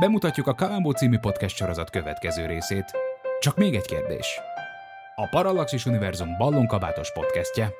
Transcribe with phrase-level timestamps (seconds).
[0.00, 2.84] Bemutatjuk a Kalambó című podcast sorozat következő részét.
[3.40, 4.40] Csak még egy kérdés.
[5.14, 7.70] A Parallaxis Univerzum ballonkabátos podcastje.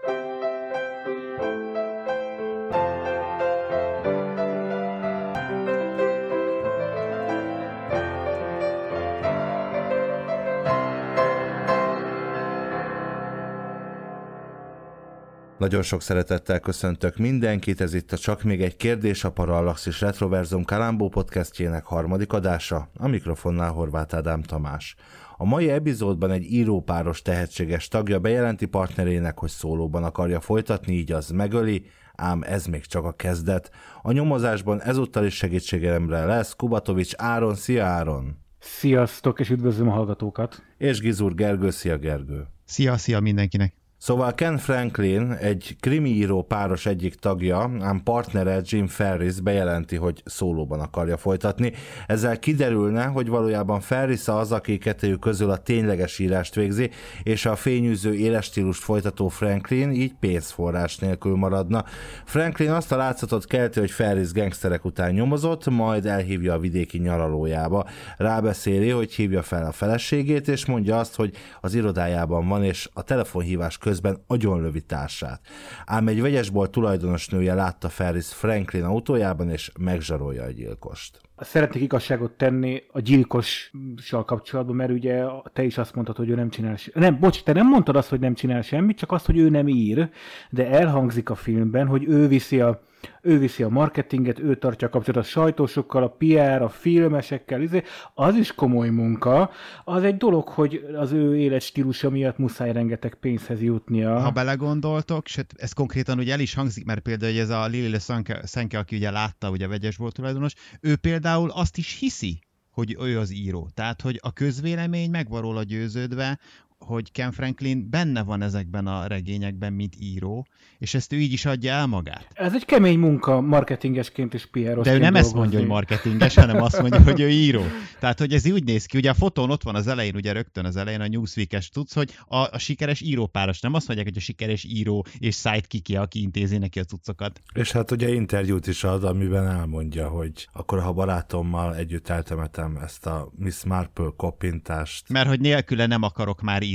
[15.63, 20.65] Nagyon sok szeretettel köszöntök mindenkit, ez itt a Csak még egy kérdés, a Parallaxis Retroverzum
[20.65, 24.95] Kalambó podcastjének harmadik adása, a mikrofonnál Horváth Ádám Tamás.
[25.37, 31.31] A mai epizódban egy írópáros tehetséges tagja bejelenti partnerének, hogy szólóban akarja folytatni, így az
[31.31, 33.71] megöli, ám ez még csak a kezdet.
[34.03, 37.55] A nyomozásban ezúttal is segítségemre lesz Kubatovics Áron.
[37.55, 38.39] Szia Áron!
[38.59, 40.63] Sziasztok, és üdvözlöm a hallgatókat!
[40.79, 42.47] És Gizur Gergő, szia Gergő!
[42.65, 43.82] Szia, szia mindenkinek!
[44.03, 50.81] Szóval Ken Franklin, egy krimiíró páros egyik tagja, ám partnere Jim Ferris bejelenti, hogy szólóban
[50.81, 51.73] akarja folytatni.
[52.07, 56.91] Ezzel kiderülne, hogy valójában Ferris az, aki kettőjük közül a tényleges írást végzi,
[57.23, 61.85] és a fényűző éles stílust folytató Franklin így pénzforrás nélkül maradna.
[62.25, 67.87] Franklin azt a látszatot kelti, hogy Ferris gangsterek után nyomozott, majd elhívja a vidéki nyaralójába.
[68.17, 73.03] Rábeszéli, hogy hívja fel a feleségét, és mondja azt, hogy az irodájában van, és a
[73.03, 75.41] telefonhívás között közben agyonlövi társát.
[75.87, 81.21] Ám egy vegyesbolt tulajdonos nője látta Ferris Franklin autójában, és megzsarolja a gyilkost.
[81.37, 86.51] Szeretnék igazságot tenni a gyilkossal kapcsolatban, mert ugye te is azt mondtad, hogy ő nem
[86.51, 87.11] csinál semmit.
[87.11, 89.69] Nem, bocs, te nem mondtad azt, hogy nem csinál semmit, csak azt, hogy ő nem
[89.69, 90.11] ír,
[90.51, 92.83] de elhangzik a filmben, hogy ő viszi a
[93.23, 97.83] ő viszi a marketinget, ő tartja a kapcsolatot a sajtósokkal, a PR, a filmesekkel, izé.
[98.15, 99.51] az is komoly munka.
[99.85, 104.21] Az egy dolog, hogy az ő életstílusa miatt muszáj rengeteg pénzhez jutnia.
[104.21, 107.99] Ha belegondoltok, sőt, ez konkrétan ugye el is hangzik, mert például hogy ez a Lili
[108.43, 112.39] Szenke, aki ugye látta, ugye vegyes volt tulajdonos, ő például azt is hiszi,
[112.71, 113.69] hogy ő az író.
[113.75, 116.39] Tehát, hogy a közvélemény meg van győződve,
[116.87, 120.47] hogy Ken Franklin benne van ezekben a regényekben, mint író,
[120.79, 122.27] és ezt ő így is adja el magát.
[122.33, 126.63] Ez egy kemény munka marketingesként és pr De ő nem ezt mondja, hogy marketinges, hanem
[126.63, 127.63] azt mondja, hogy ő író.
[128.01, 130.65] Tehát, hogy ez úgy néz ki, ugye a fotón ott van az elején, ugye rögtön
[130.65, 134.21] az elején a Newsweek-es tudsz, hogy a, a sikeres írópáros, nem azt mondják, hogy a
[134.21, 137.41] sikeres író és sidekick aki intézi neki a cuccokat.
[137.55, 143.07] És hát ugye interjút is ad, amiben elmondja, hogy akkor ha barátommal együtt eltemetem ezt
[143.07, 145.09] a Miss Marple kopintást.
[145.09, 146.72] Mert hogy nélküle nem akarok már írni.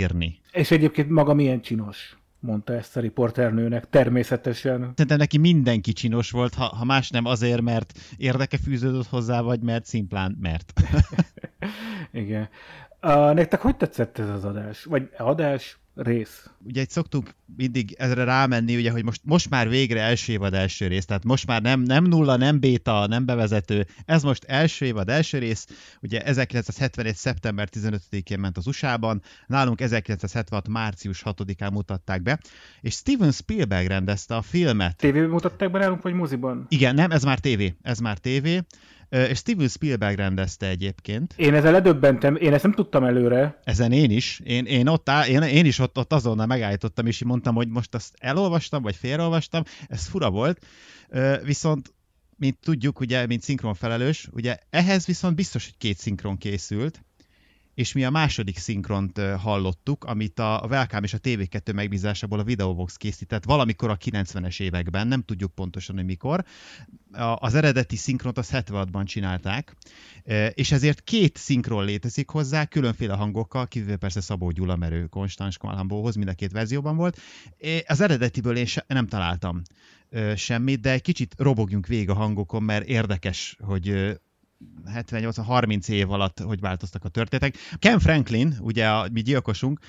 [0.51, 4.79] És egyébként maga milyen csinos mondta ezt a riporternőnek, természetesen.
[4.79, 9.61] Szerintem neki mindenki csinos volt, ha, ha más nem azért, mert érdeke fűződött hozzá, vagy
[9.61, 10.73] mert szimplán mert.
[12.11, 12.49] Igen.
[13.01, 14.83] Uh, nektek hogy tetszett ez az adás?
[14.83, 15.79] Vagy adás?
[15.97, 16.49] Rész.
[16.65, 20.87] Ugye itt szoktunk mindig ezre rámenni, ugye, hogy most, most már végre első évad első
[20.87, 25.09] rész, tehát most már nem, nem nulla, nem béta, nem bevezető, ez most első évad
[25.09, 25.67] első rész,
[26.01, 27.15] ugye 1971.
[27.15, 30.67] szeptember 15-én ment az USA-ban, nálunk 1976.
[30.67, 32.39] március 6-án mutatták be,
[32.81, 34.97] és Steven Spielberg rendezte a filmet.
[34.97, 36.65] Tévében mutatták be nálunk, vagy moziban?
[36.69, 38.61] Igen, nem, ez már tévé, ez már tévé,
[39.09, 41.33] és Steven Spielberg rendezte egyébként.
[41.37, 43.59] Én ezzel ledöbbentem, én ezt nem tudtam előre.
[43.63, 44.41] Ezen én is.
[44.43, 47.95] Én, én, ott áll, én, én is ott, ott azonnal megállítottam, és mondtam, hogy most
[47.95, 49.63] azt elolvastam, vagy félreolvastam.
[49.87, 50.65] Ez fura volt.
[51.43, 51.93] Viszont
[52.37, 57.05] mint tudjuk, ugye, mint szinkron felelős, ugye ehhez viszont biztos, hogy két szinkron készült,
[57.77, 62.95] és mi a második szinkront hallottuk, amit a Welcome és a TV2 megbízásából a Videobox
[62.95, 66.43] készített valamikor a 90-es években, nem tudjuk pontosan, hogy mikor.
[67.35, 69.75] Az eredeti szinkront az 76-ban csinálták,
[70.53, 75.57] és ezért két szinkron létezik hozzá, különféle hangokkal, kivéve persze Szabó Gyula, mert ő Konstans
[75.57, 77.19] Kalambóhoz mind a két verzióban volt.
[77.87, 79.61] Az eredetiből én nem találtam
[80.35, 84.17] semmit, de egy kicsit robogjunk végig a hangokon, mert érdekes, hogy
[84.95, 87.55] 70-80-30 év alatt hogy változtak a történetek.
[87.79, 89.79] Ken Franklin, ugye a mi gyilkosunk,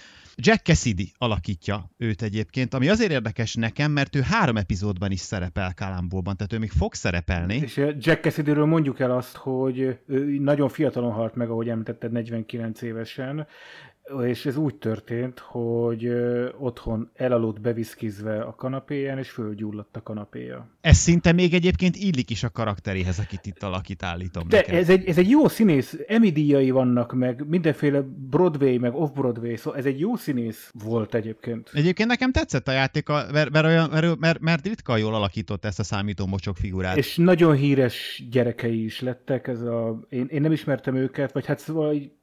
[0.40, 5.74] Jack Cassidy alakítja őt egyébként, ami azért érdekes nekem, mert ő három epizódban is szerepel
[5.74, 7.56] Kalambóban, tehát ő még fog szerepelni.
[7.56, 12.82] És Jack Cassidyről mondjuk el azt, hogy ő nagyon fiatalon halt meg, ahogy említetted, 49
[12.82, 13.46] évesen,
[14.26, 16.10] és ez úgy történt, hogy
[16.58, 20.68] otthon elaludt beviszkizve a kanapéján, és fölgyulladt a kanapéja.
[20.80, 24.74] Ez szinte még egyébként illik is a karakteréhez, akit itt alakít, állítom De neked.
[24.74, 28.00] ez egy, ez egy jó színész, Emmy díjai vannak, meg mindenféle
[28.30, 31.70] Broadway, meg off-Broadway, szóval ez egy jó színész volt egyébként.
[31.72, 35.78] Egyébként nekem tetszett a játék, mert, mert, olyan, mert, mert, mert ritka jól alakított ezt
[35.78, 36.96] a számító mocsok figurát.
[36.96, 41.58] És nagyon híres gyerekei is lettek, ez a, én, én nem ismertem őket, vagy hát
[41.58, 42.16] szóval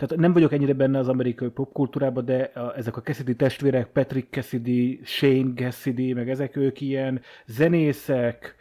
[0.00, 4.32] tehát nem vagyok ennyire benne az amerikai popkultúrában, de a, ezek a Cassidy testvérek, Patrick
[4.32, 8.54] Cassidy, Shane Cassidy, meg ezek ők ilyen zenészek,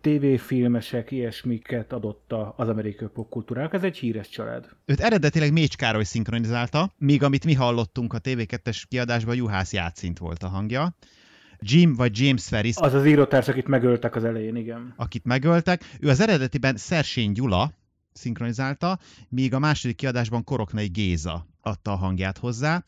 [0.00, 3.74] tévéfilmesek, ilyesmiket adott az amerikai popkultúrának.
[3.74, 4.68] Ez egy híres család.
[4.84, 10.42] Őt eredetileg Mécs Károly szinkronizálta, míg amit mi hallottunk a TV2-es kiadásban, Juhász Játszint volt
[10.42, 10.94] a hangja.
[11.58, 14.94] Jim vagy James Ferris, Az az írótárs, akit megöltek az elején, igen.
[14.96, 17.72] akit megöltek, ő az eredetiben Szersény Gyula
[18.12, 18.98] szinkronizálta,
[19.28, 22.82] míg a második kiadásban Koroknai Géza adta a hangját hozzá.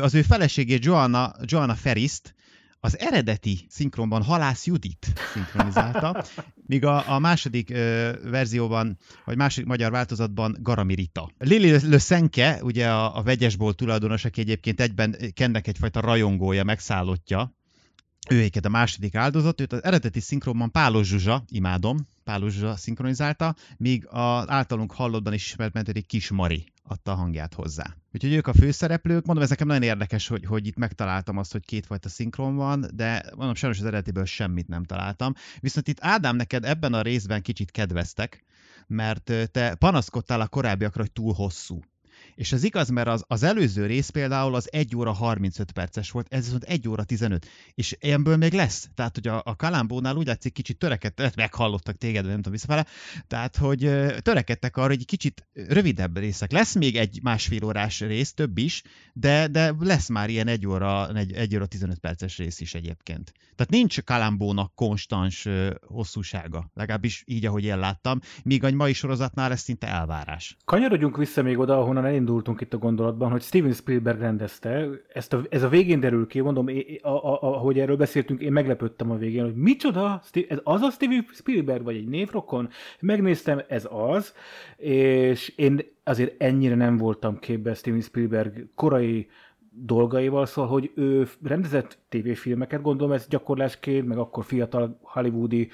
[0.00, 2.34] Az ő feleségét Joanna, Joanna Ferriszt
[2.80, 6.24] az eredeti szinkronban Halász Judit szinkronizálta,
[6.66, 11.30] míg a, a második ö, verzióban, vagy második magyar változatban Garami Rita.
[11.38, 17.54] Lili Le Senke, ugye a, a vegyesból tulajdonos, aki egyébként egyben Kennek egyfajta rajongója, megszállottja,
[18.30, 24.06] ő a második áldozat, őt az eredeti szinkronban Pálos Zsuzsa, imádom, Pálos Zsuzsa szinkronizálta, míg
[24.06, 27.96] az általunk hallottban is ismert mentedik Kis Mari adta a hangját hozzá.
[28.12, 31.64] Úgyhogy ők a főszereplők, mondom, ez nekem nagyon érdekes, hogy, hogy itt megtaláltam azt, hogy
[31.64, 35.34] kétfajta szinkron van, de mondom, sajnos az eredetiből semmit nem találtam.
[35.60, 38.44] Viszont itt Ádám, neked ebben a részben kicsit kedveztek,
[38.86, 41.80] mert te panaszkodtál a korábbiakra, hogy túl hosszú.
[42.36, 46.26] És ez igaz, mert az, az előző rész például az 1 óra 35 perces volt,
[46.30, 47.46] ez viszont 1 óra 15.
[47.74, 48.88] És ilyenből még lesz.
[48.94, 52.86] Tehát, hogy a, a Kalambónál úgy látszik kicsit törekedtek, meghallottak téged, nem tudom visszafele,
[53.26, 53.78] tehát, hogy
[54.22, 56.52] törekedtek arra, hogy egy kicsit rövidebb részek.
[56.52, 61.08] Lesz még egy másfél órás rész, több is, de, de lesz már ilyen 1 óra,
[61.14, 63.32] 1, 1 óra 15 perces rész is egyébként.
[63.54, 65.48] Tehát nincs Kalambónak konstans
[65.86, 70.56] hosszúsága, legalábbis így, ahogy én láttam, míg a mai sorozatnál ez szinte elvárás.
[70.64, 74.88] Kanyarodjunk vissza még oda, ahonnan elindultunk itt a gondolatban, hogy Steven Spielberg rendezte.
[75.12, 76.66] Ezt a, ez a végén derül ki, mondom,
[77.02, 77.08] a,
[77.42, 81.96] ahogy erről beszéltünk, én meglepődtem a végén, hogy micsoda, ez az a Steven Spielberg, vagy
[81.96, 82.68] egy névrokon?
[83.00, 84.34] Megnéztem, ez az,
[84.76, 89.28] és én azért ennyire nem voltam képbe Steven Spielberg korai
[89.84, 95.70] dolgaival, szóval, hogy ő rendezett tévéfilmeket, gondolom ez gyakorlásként, meg akkor fiatal hollywoodi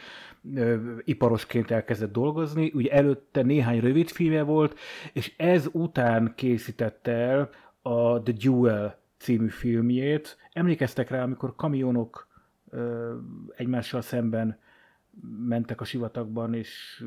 [0.55, 4.79] ö, iparosként elkezdett dolgozni, ugye előtte néhány rövid filmje volt,
[5.13, 7.51] és ez után készítette el
[7.83, 10.37] a The Duel című filmjét.
[10.53, 12.29] Emlékeztek rá, amikor kamionok
[12.71, 13.15] ö,
[13.57, 14.59] egymással szemben
[15.47, 17.05] mentek a sivatagban, és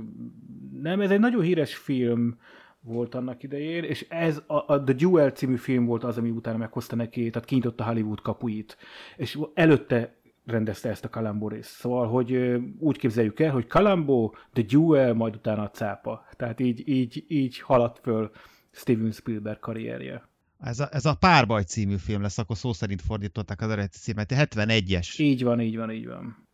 [0.82, 2.38] nem, ez egy nagyon híres film
[2.86, 6.58] volt annak idején, és ez a, a The Duel című film volt az, ami utána
[6.58, 8.78] meghozta neki, tehát kinyitotta Hollywood kapuit.
[9.16, 10.16] És előtte
[10.46, 11.70] rendezte ezt a Kalambó részt.
[11.70, 16.26] Szóval, hogy úgy képzeljük el, hogy Kalambó, The Duel, majd utána a cápa.
[16.32, 18.32] Tehát így, így, így haladt föl
[18.72, 20.30] Steven Spielberg karrierje.
[20.60, 24.34] Ez a, ez a Párbaj című film lesz, akkor szó szerint fordították az eredeti címet,
[24.36, 25.20] 71-es.
[25.20, 26.45] Így van, így van, így van.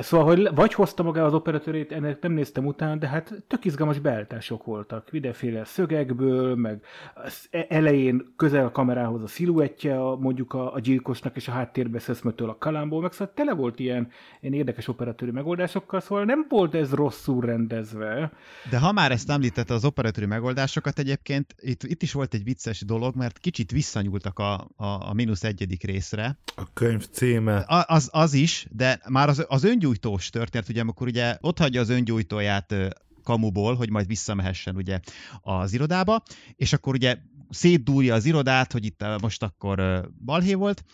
[0.00, 3.98] Szóval, hogy vagy hozta maga az operatőrét, ennek nem néztem utána, de hát tök izgalmas
[3.98, 5.08] beállítások voltak.
[5.10, 6.80] Mindenféle szögekből, meg
[7.14, 11.52] az e- elején közel a kamerához a sziluettje a, mondjuk a, a gyilkosnak, és a
[11.52, 14.08] háttérbe szeszmötől a kalámból, meg szóval tele volt ilyen,
[14.40, 18.32] ilyen érdekes operatőri megoldásokkal, szóval nem volt ez rosszul rendezve.
[18.70, 22.80] De ha már ezt említette az operatőri megoldásokat egyébként, itt, itt is volt egy vicces
[22.80, 26.36] dolog, mert kicsit visszanyúltak a, a, a mínusz egyedik részre.
[26.56, 27.56] A könyv címe.
[27.56, 31.80] A, az, az is, de már az, az öngyújtós történet, ugye, amikor ugye ott hagyja
[31.80, 32.74] az öngyújtóját
[33.22, 35.00] kamuból, hogy majd visszamehessen ugye
[35.40, 36.22] az irodába,
[36.56, 37.16] és akkor ugye
[37.50, 40.84] szétdúrja az irodát, hogy itt most akkor balhé volt,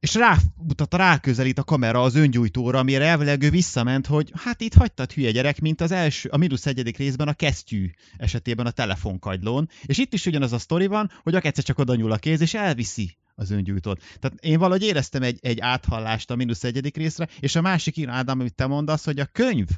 [0.00, 5.12] és rámutat, ráközelít a kamera az öngyújtóra, amire elvileg ő visszament, hogy hát itt hagytad
[5.12, 9.98] hülye gyerek, mint az első, a mínusz egyedik részben a kesztyű esetében a telefonkagylón, és
[9.98, 12.54] itt is ugyanaz a sztori van, hogy a egyszer csak oda nyúl a kéz, és
[12.54, 14.02] elviszi az öngyújtót.
[14.20, 18.10] Tehát én valahogy éreztem egy, egy áthallást a mínusz egyedik részre, és a másik ilyen
[18.10, 19.68] Ádám, amit te mondasz, hogy a könyv,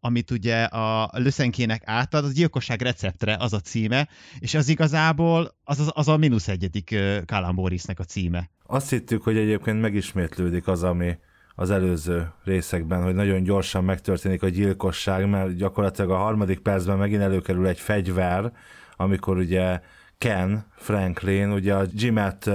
[0.00, 4.08] amit ugye a Löszenkének átad, az gyilkosság receptre az a címe,
[4.38, 6.96] és az igazából az, az, az a mínusz egyedik
[7.26, 8.50] Kalambórisznek a címe.
[8.66, 11.18] Azt hittük, hogy egyébként megismétlődik az, ami
[11.54, 17.22] az előző részekben, hogy nagyon gyorsan megtörténik a gyilkosság, mert gyakorlatilag a harmadik percben megint
[17.22, 18.52] előkerül egy fegyver,
[18.96, 19.80] amikor ugye
[20.18, 22.50] Ken Franklin, ugye a Jimet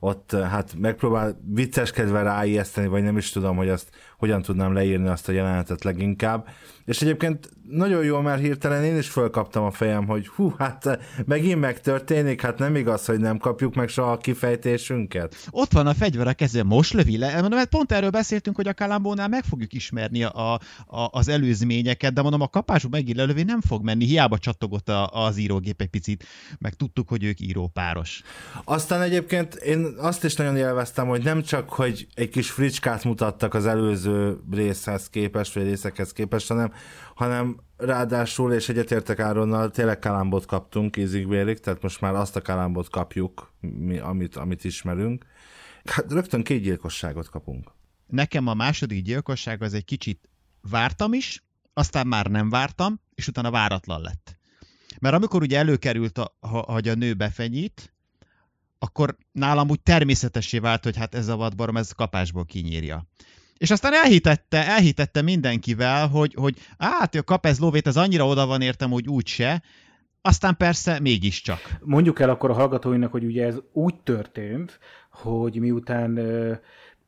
[0.00, 3.90] ott hát megpróbál vicceskedve ráijeszteni, vagy nem is tudom, hogy azt
[4.20, 6.48] hogyan tudnám leírni azt a jelenetet leginkább.
[6.84, 11.60] És egyébként nagyon jó, mert hirtelen én is fölkaptam a fejem, hogy hú, hát megint
[11.60, 15.36] megtörténik, hát nem igaz, hogy nem kapjuk meg soha a kifejtésünket.
[15.50, 17.32] Ott van a fegyver a kezében, most lövi le.
[17.32, 20.60] Mondom, mert pont erről beszéltünk, hogy a Kalambónál meg fogjuk ismerni a, a,
[21.10, 25.36] az előzményeket, de mondom, a kapásuk megint lelövi nem fog menni, hiába csattogott a, az
[25.36, 26.24] írógép egy picit,
[26.58, 28.22] meg tudtuk, hogy ők írópáros.
[28.64, 33.54] Aztán egyébként én azt is nagyon élveztem, hogy nem csak, hogy egy kis fricskát mutattak
[33.54, 34.09] az előző
[34.50, 36.72] részhez képest, vagy részekhez képest, hanem
[37.14, 41.28] hanem ráadásul, és egyetértek Áronnal, tényleg kalambot kaptunk ízig
[41.60, 45.24] tehát most már azt a kalambot kapjuk, mi, amit, amit ismerünk.
[45.84, 47.70] Hát rögtön két gyilkosságot kapunk.
[48.06, 50.28] Nekem a második gyilkosság az egy kicsit
[50.70, 54.38] vártam is, aztán már nem vártam, és utána váratlan lett.
[54.98, 57.94] Mert amikor ugye előkerült, a, hogy a nő befenyít,
[58.78, 63.06] akkor nálam úgy természetesé vált, hogy hát ez a vadbarom, ez kapásból kinyírja.
[63.60, 68.60] És aztán elhitette, elhitette mindenkivel, hogy, hogy hát a kapez lóvét, az annyira oda van
[68.60, 69.62] értem, hogy úgyse,
[70.22, 71.58] aztán persze mégiscsak.
[71.80, 74.78] Mondjuk el akkor a hallgatóinak, hogy ugye ez úgy történt,
[75.10, 76.58] hogy miután uh,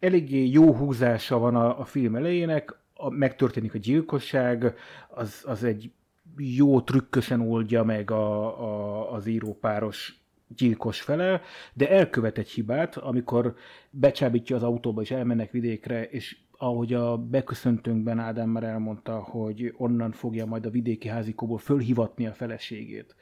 [0.01, 4.75] eléggé jó húzása van a, a film elejének, a, megtörténik a gyilkosság,
[5.09, 5.91] az, az egy
[6.37, 10.23] jó trükkösen oldja meg a, a, az írópáros
[10.57, 11.43] gyilkos fele,
[11.73, 13.55] de elkövet egy hibát, amikor
[13.91, 20.13] becsábítja az autóba, és elmennek vidékre, és ahogy a beköszöntőnkben Ádám már elmondta, hogy onnan
[20.13, 23.15] fogja majd a vidéki házikóból fölhivatni a feleségét,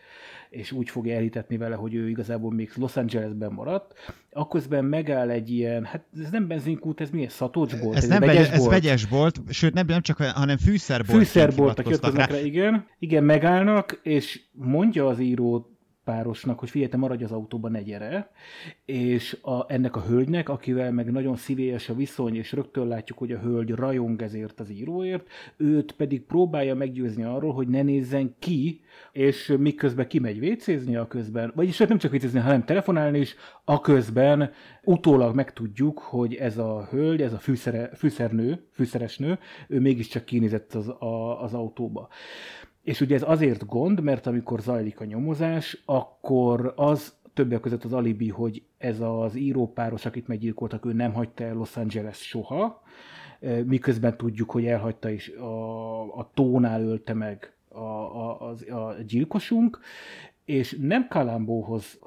[0.51, 3.95] és úgy fogja elhitetni vele, hogy ő igazából még Los Angelesben maradt,
[4.33, 7.97] akközben megáll egy ilyen, hát ez nem benzinkút, ez milyen szatocsbolt?
[7.97, 11.19] Ez, ez nem vegyes, ez vegyes bolt, sőt nem, nem csak, hanem fűszerbolt.
[11.19, 12.87] Fűszerboltak jöttek rá, igen.
[12.99, 15.70] Igen, megállnak, és mondja az író
[16.05, 18.31] párosnak, hogy figyelj, te maradj az autóba, ne gyere,
[18.85, 23.33] és a, ennek a hölgynek, akivel meg nagyon szívélyes a viszony, és rögtön látjuk, hogy
[23.33, 28.81] a hölgy rajong ezért az íróért, őt pedig próbálja meggyőzni arról, hogy ne nézzen ki,
[29.13, 33.81] és miközben kimegy vécézni a közben, vagyis hát nem csak vécézni, hanem telefonálni is, a
[33.81, 34.53] közben
[34.83, 39.39] utólag megtudjuk, hogy ez a hölgy, ez a fűszere, fűszernő, fűszeresnő,
[39.69, 42.09] ő mégiscsak kinézett az, a, az autóba.
[42.91, 47.93] És ugye ez azért gond, mert amikor zajlik a nyomozás, akkor az többek között az
[47.93, 52.83] alibi, hogy ez az írópáros, akit meggyilkoltak, ő nem hagyta el Los Angeles soha,
[53.41, 58.95] e, miközben tudjuk, hogy elhagyta is a, a tónál ölte meg a, a, a, a
[59.07, 59.79] gyilkosunk,
[60.45, 61.99] és nem Kalambóhoz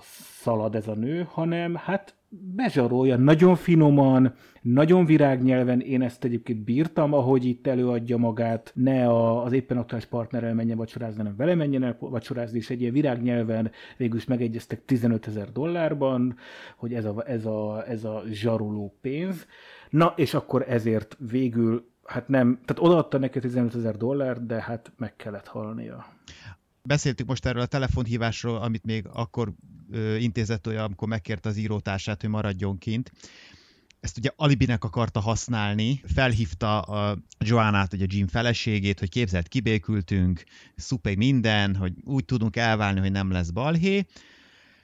[0.42, 7.14] szalad ez a nő, hanem hát bezsarolja nagyon finoman, nagyon virágnyelven, én ezt egyébként bírtam,
[7.14, 11.84] ahogy itt előadja magát, ne a, az éppen aktuális partnerrel menjen vacsorázni, hanem vele menjen
[11.84, 16.36] el vacsorázni, és egy ilyen virágnyelven végül is megegyeztek 15 ezer dollárban,
[16.76, 19.46] hogy ez a, ez, a, ez a zsaroló pénz.
[19.90, 24.92] Na, és akkor ezért végül, hát nem, tehát odaadta neki 15 ezer dollárt, de hát
[24.98, 26.06] meg kellett halnia.
[26.88, 29.54] Beszéltük most erről a telefonhívásról, amit még akkor
[29.92, 33.12] ö, intézett olyan, amikor megkérte az írótársát, hogy maradjon kint.
[34.00, 40.44] Ezt ugye alibinek akarta használni, felhívta a Joannát, ugye Jim feleségét, hogy képzelt, kibékültünk,
[40.76, 44.06] szuper minden, hogy úgy tudunk elválni, hogy nem lesz balhé.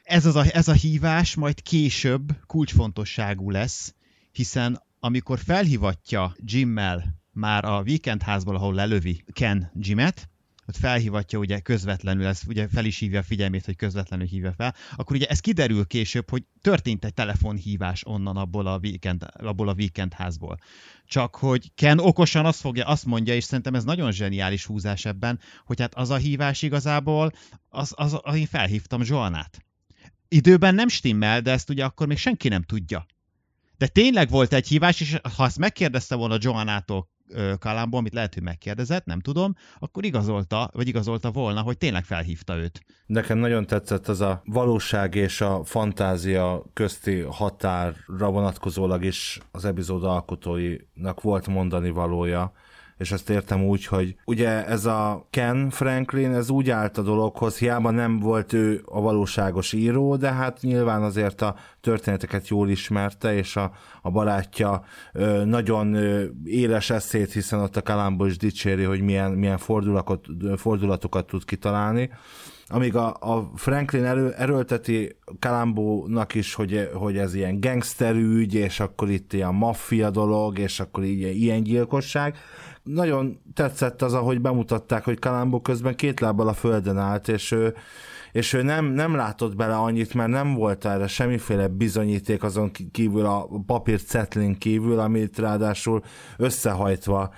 [0.04, 3.96] Ez, az a, ez a hívás majd később kulcsfontosságú lesz,
[4.32, 10.29] hiszen amikor felhívatja Jimmel már a Weekend házból, ahol lelövi Ken Jimet,
[10.70, 14.76] ott felhívatja ugye közvetlenül, ez ugye fel is hívja a figyelmét, hogy közvetlenül hívja fel,
[14.96, 19.74] akkor ugye ez kiderül később, hogy történt egy telefonhívás onnan abból a weekend, abból a
[19.74, 20.58] weekend házból.
[21.06, 25.40] Csak hogy Ken okosan azt fogja, azt mondja, és szerintem ez nagyon zseniális húzás ebben,
[25.66, 27.32] hogy hát az a hívás igazából,
[27.70, 29.66] az, az, az én felhívtam Joanát.
[30.28, 33.06] Időben nem stimmel, de ezt ugye akkor még senki nem tudja.
[33.78, 37.10] De tényleg volt egy hívás, és ha ezt megkérdezte volna Joannától
[37.60, 42.58] Kalámbo, amit lehet, hogy megkérdezett, nem tudom, akkor igazolta, vagy igazolta volna, hogy tényleg felhívta
[42.58, 42.86] őt.
[43.06, 50.04] Nekem nagyon tetszett az a valóság és a fantázia közti határra vonatkozólag is az epizód
[50.04, 52.52] alkotóinak volt mondani valója,
[53.00, 57.58] és ezt értem úgy, hogy ugye ez a Ken Franklin, ez úgy állt a dologhoz,
[57.58, 63.36] hiába nem volt ő a valóságos író, de hát nyilván azért a történeteket jól ismerte,
[63.36, 68.84] és a, a barátja ö, nagyon ö, éles eszét, hiszen ott a Kalambó is dicséri,
[68.84, 70.26] hogy milyen, milyen fordulatokat,
[70.58, 72.10] fordulatokat tud kitalálni.
[72.72, 79.10] Amíg a, a Franklin erő, erőlteti Kalambónak is, hogy, hogy ez ilyen gangsterügy, és akkor
[79.10, 82.36] itt ilyen maffia dolog, és akkor így ilyen gyilkosság,
[82.94, 87.74] nagyon tetszett az, ahogy bemutatták, hogy Kalambó közben két lábbal a földön állt, és ő,
[88.32, 93.26] és ő nem, nem látott bele annyit, mert nem volt erre semmiféle bizonyíték azon kívül,
[93.26, 96.04] a papír cetlin kívül, amit ráadásul
[96.38, 97.34] összehajtva,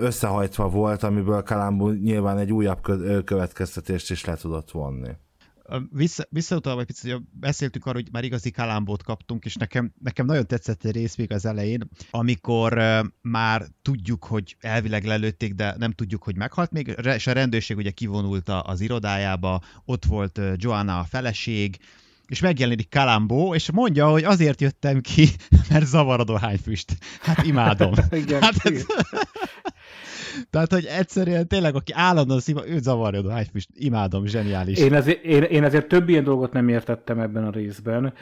[0.00, 2.80] összehajtva volt, amiből Kalambó nyilván egy újabb
[3.24, 5.10] következtetést is le tudott vonni
[5.90, 10.26] vissza, visszautalva egy picit, hogy beszéltük arról, hogy már igazi kalambót kaptunk, és nekem, nekem
[10.26, 15.74] nagyon tetszett egy rész még az elején, amikor uh, már tudjuk, hogy elvileg lelőtték, de
[15.78, 20.52] nem tudjuk, hogy meghalt még, és a rendőrség ugye kivonult az irodájába, ott volt uh,
[20.56, 21.78] Joanna a feleség,
[22.26, 25.28] és megjelenik Kalambó, és mondja, hogy azért jöttem ki,
[25.70, 26.96] mert zavarodó hányfüst.
[27.20, 27.92] Hát imádom.
[28.10, 28.84] igen, hát, igen.
[30.50, 33.68] Tehát, hogy egyszerűen tényleg, aki állandóan szíva, ő zavarja a hájfüst.
[33.74, 34.78] Imádom, zseniális.
[34.78, 38.12] Én azért, én, én azért több ilyen dolgot nem értettem ebben a részben.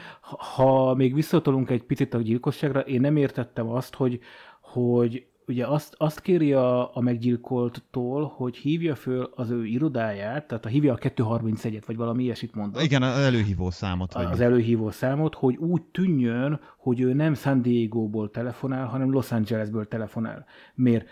[0.55, 4.19] Ha még visszatolunk egy picit a gyilkosságra, én nem értettem azt, hogy,
[4.61, 10.65] hogy ugye azt, azt kéri a, a meggyilkolttól, hogy hívja föl az ő irodáját, tehát
[10.65, 12.83] a hívja a 231-et, vagy valami ilyesmit mondott.
[12.83, 14.13] Igen, az előhívó számot.
[14.13, 19.31] Vagy az előhívó számot, hogy úgy tűnjön, hogy ő nem San Diego-ból telefonál, hanem Los
[19.31, 20.45] Angelesből telefonál.
[20.75, 21.07] Miért?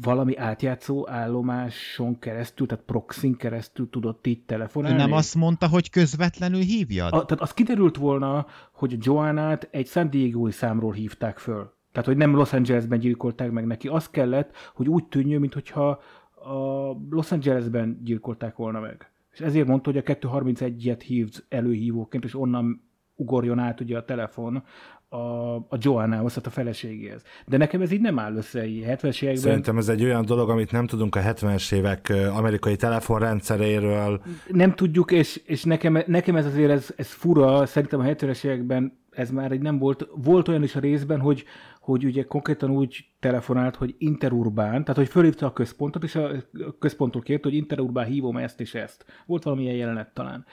[0.00, 4.96] Valami átjátszó állomáson keresztül, tehát proxin keresztül tudott így telefonálni?
[4.96, 7.04] Nem azt mondta, hogy közvetlenül hívja?
[7.04, 11.73] A, tehát az kiderült volna, hogy Joannát egy San Diego-i számról hívták föl.
[11.94, 13.88] Tehát, hogy nem Los Angelesben gyilkolták meg neki.
[13.88, 15.88] Az kellett, hogy úgy tűnjön, mintha
[16.34, 19.10] a Los Angelesben gyilkolták volna meg.
[19.32, 22.82] És ezért mondta, hogy a 231-et hívd előhívóként, és onnan
[23.16, 24.64] ugorjon át ugye a telefon
[25.08, 27.22] a, a Joannához, tehát a feleségéhez.
[27.46, 29.42] De nekem ez így nem áll össze így 70-es években.
[29.42, 34.22] Szerintem ez egy olyan dolog, amit nem tudunk a 70-es évek amerikai telefonrendszeréről.
[34.48, 38.98] Nem tudjuk, és, és nekem, nekem ez azért ez, ez fura, szerintem a 70-es években
[39.10, 41.44] ez már egy nem volt, volt olyan is a részben, hogy,
[41.84, 46.30] hogy ugye konkrétan úgy telefonált, hogy interurbán, tehát hogy fölhívta a központot, és a
[46.78, 49.04] központtól kért, hogy interurbán hívom ezt és ezt.
[49.26, 50.44] Volt valamilyen jelenet talán.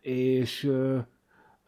[0.00, 0.70] És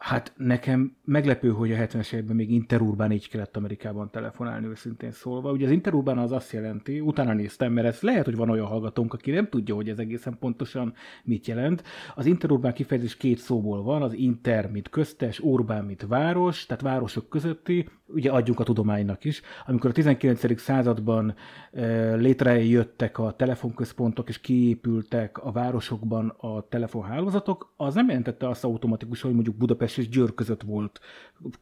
[0.03, 5.51] Hát nekem meglepő, hogy a 70-es években még interurbán így kellett Amerikában telefonálni, őszintén szólva.
[5.51, 9.13] Ugye az interurbán az azt jelenti, utána néztem, mert ez lehet, hogy van olyan hallgatónk,
[9.13, 10.93] aki nem tudja, hogy ez egészen pontosan
[11.23, 11.83] mit jelent.
[12.15, 17.29] Az interurbán kifejezés két szóból van, az inter, mint köztes, urbán, mint város, tehát városok
[17.29, 19.41] közötti, ugye adjunk a tudománynak is.
[19.65, 20.59] Amikor a 19.
[20.59, 21.35] században
[21.71, 29.25] e, létrejöttek a telefonközpontok, és kiépültek a városokban a telefonhálózatok, az nem jelentette azt automatikusan,
[29.25, 30.99] hogy mondjuk Budapest és Győr között volt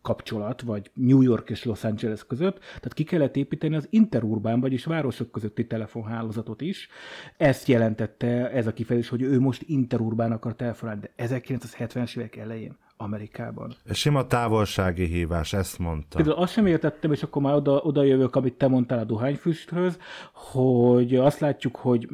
[0.01, 4.85] kapcsolat, vagy New York és Los Angeles között, tehát ki kellett építeni az interurbán, vagyis
[4.85, 6.89] városok közötti telefonhálózatot is.
[7.37, 12.77] Ezt jelentette ez a kifejezés, hogy ő most interurbán akar telefonálni, de 1970-es évek elején
[13.01, 13.75] Amerikában.
[13.91, 16.15] Sima távolsági hívás, ezt mondta.
[16.15, 19.97] Például azt sem értettem, és akkor már oda, oda jövök, amit te mondtál a dohányfüsthöz,
[20.33, 22.07] hogy azt látjuk, hogy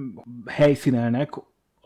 [0.46, 1.30] helyszínelnek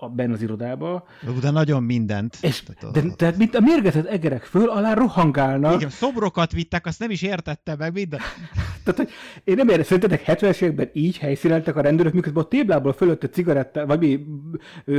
[0.01, 1.07] a, benne az irodába.
[1.41, 2.37] De nagyon mindent.
[2.41, 5.75] És, de, tehát mint a mérgetett egerek föl alá rohangálnak.
[5.75, 8.19] Igen, szobrokat vittek, azt nem is értette meg minden.
[8.83, 9.09] tehát, hogy
[9.43, 13.29] én nem értem, szerintetek 70-es években így helyszíneltek a rendőrök, miközben a téblából fölött a
[13.29, 14.25] cigaretta, vagy mi,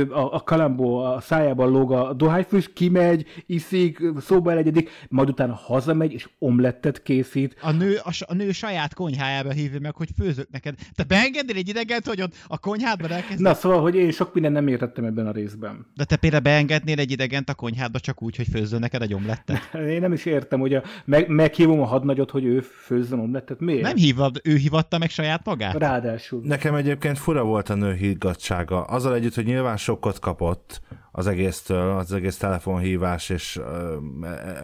[0.09, 6.13] a, a kalambó a szájában lóg a dohányfüst, kimegy, iszik, szóba elegyedik, majd utána hazamegy,
[6.13, 7.55] és omlettet készít.
[7.61, 10.75] A nő, a, a nő saját konyhájába hívja meg, hogy főzök neked.
[10.95, 13.41] Te beengednél egy idegent, hogy ott a konyhádban elkezd.
[13.41, 15.85] Na szóval, hogy én sok minden nem értettem vettem ebben a részben.
[15.95, 19.73] De te például beengednél egy idegent a konyhádba csak úgy, hogy főzzön neked egy omlettet?
[19.93, 23.59] Én nem is értem, hogy a, meg, meghívom a hadnagyot, hogy ő főzzön omlettet.
[23.59, 23.81] Miért?
[23.81, 25.75] Nem hívod, ő hívatta meg saját magát?
[25.75, 26.41] Ráadásul.
[26.43, 28.83] Nekem egyébként fura volt a nő higgadsága.
[28.83, 30.81] Azzal együtt, hogy nyilván sokkot kapott,
[31.15, 33.59] az egésztől, az egész telefonhívás, és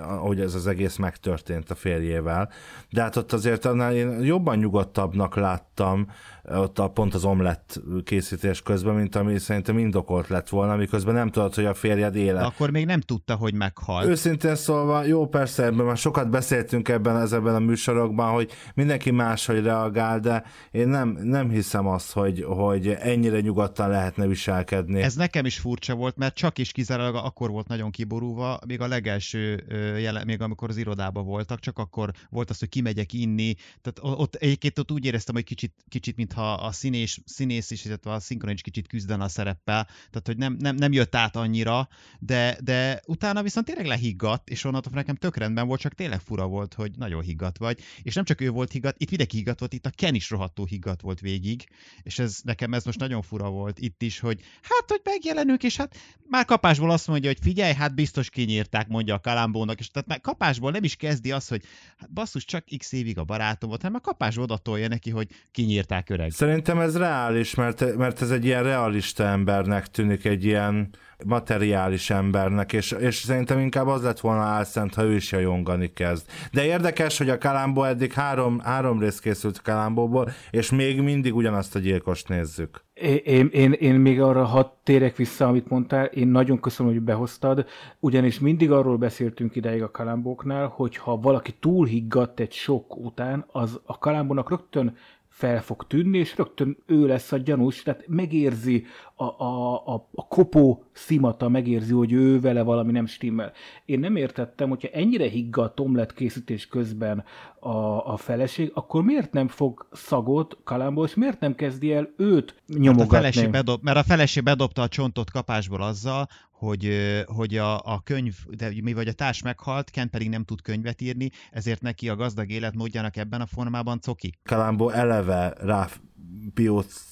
[0.01, 2.51] ahogy ez az egész megtörtént a férjével.
[2.89, 6.07] De hát ott azért annál én jobban nyugodtabbnak láttam,
[6.43, 11.29] ott a, pont az omlett készítés közben, mint ami szerintem indokolt lett volna, miközben nem
[11.29, 12.45] tudod, hogy a férjed élet.
[12.45, 14.05] Akkor még nem tudta, hogy meghalt.
[14.05, 19.63] Őszintén szólva, jó persze, ebben már sokat beszéltünk ebben ezekben a műsorokban, hogy mindenki máshogy
[19.63, 25.01] reagál, de én nem, nem hiszem azt, hogy, hogy ennyire nyugodtan lehetne viselkedni.
[25.01, 28.87] Ez nekem is furcsa volt, mert csak is kizárólag akkor volt nagyon kiborúva, még a
[28.87, 29.63] legelső
[29.99, 34.35] jelen, még amikor az irodában voltak, csak akkor volt az, hogy kimegyek inni, tehát ott
[34.35, 38.53] egyébként ott úgy éreztem, hogy kicsit, kicsit mintha a színés, színész is, illetve a szinkron
[38.53, 41.87] is kicsit küzdene a szereppel, tehát hogy nem, nem, nem jött át annyira,
[42.19, 46.47] de, de utána viszont tényleg lehiggadt, és onnantól nekem tök rendben volt, csak tényleg fura
[46.47, 49.73] volt, hogy nagyon higgadt vagy, és nem csak ő volt higgadt, itt mindenki higgadt volt,
[49.73, 51.63] itt a Ken is rohadtó higgadt volt végig,
[52.03, 55.77] és ez nekem ez most nagyon fura volt itt is, hogy hát, hogy megjelenünk, és
[55.77, 55.95] hát
[56.29, 60.21] már kapásból azt mondja, hogy figyelj, hát biztos kinyírták, mondja a Kalambónak, és tehát már
[60.21, 61.63] kapásból nem is kezdi azt, hogy
[61.97, 66.09] hát basszus, csak x évig a barátom volt, hanem már kapásból odatolja neki, hogy kinyírták
[66.09, 66.31] öreg.
[66.31, 70.89] Szerintem ez reális, mert, mert ez egy ilyen realista embernek tűnik, egy ilyen
[71.25, 76.25] materiális embernek, és, és szerintem inkább az lett volna álszent, ha ő is jongani kezd.
[76.51, 81.75] De érdekes, hogy a Kalambó eddig három, három rész készült Kalambóból, és még mindig ugyanazt
[81.75, 82.83] a gyilkost nézzük.
[83.23, 87.65] Én, én, én még arra hadd térek vissza, amit mondtál, én nagyon köszönöm, hogy behoztad,
[87.99, 93.79] ugyanis mindig arról beszéltünk ideig a kalambóknál, hogy ha valaki túlhiggadt egy sok után, az
[93.85, 94.95] a kalambónak rögtön
[95.39, 98.85] fel fog tűnni, és rögtön ő lesz a gyanús, tehát megérzi
[99.21, 103.51] a, a, a, a kopó szimata, megérzi, hogy ő vele valami nem stimmel.
[103.85, 107.23] Én nem értettem, hogyha ennyire higgadt tomlet készítés közben
[107.59, 112.55] a, a feleség, akkor miért nem fog szagot Kalambó, és miért nem kezdi el őt
[112.67, 113.11] nyomogatni?
[113.11, 116.89] Mert a feleség, bedob, mert a feleség bedobta a csontot kapásból azzal, hogy,
[117.25, 121.01] hogy a, a könyv, de mi vagy a társ meghalt, Ken pedig nem tud könyvet
[121.01, 124.33] írni, ezért neki a gazdag életmódjának ebben a formában coki.
[124.43, 125.87] Kalambó eleve rá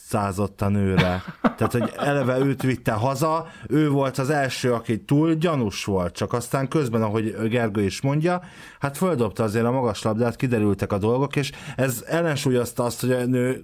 [0.09, 1.23] piócázott a nőre.
[1.41, 6.33] Tehát, hogy eleve őt vitte haza, ő volt az első, aki túl gyanús volt, csak
[6.33, 8.41] aztán közben, ahogy Gergő is mondja,
[8.79, 13.25] hát földobta azért a magas labdát, kiderültek a dolgok, és ez ellensúlyozta azt, hogy a
[13.25, 13.63] nő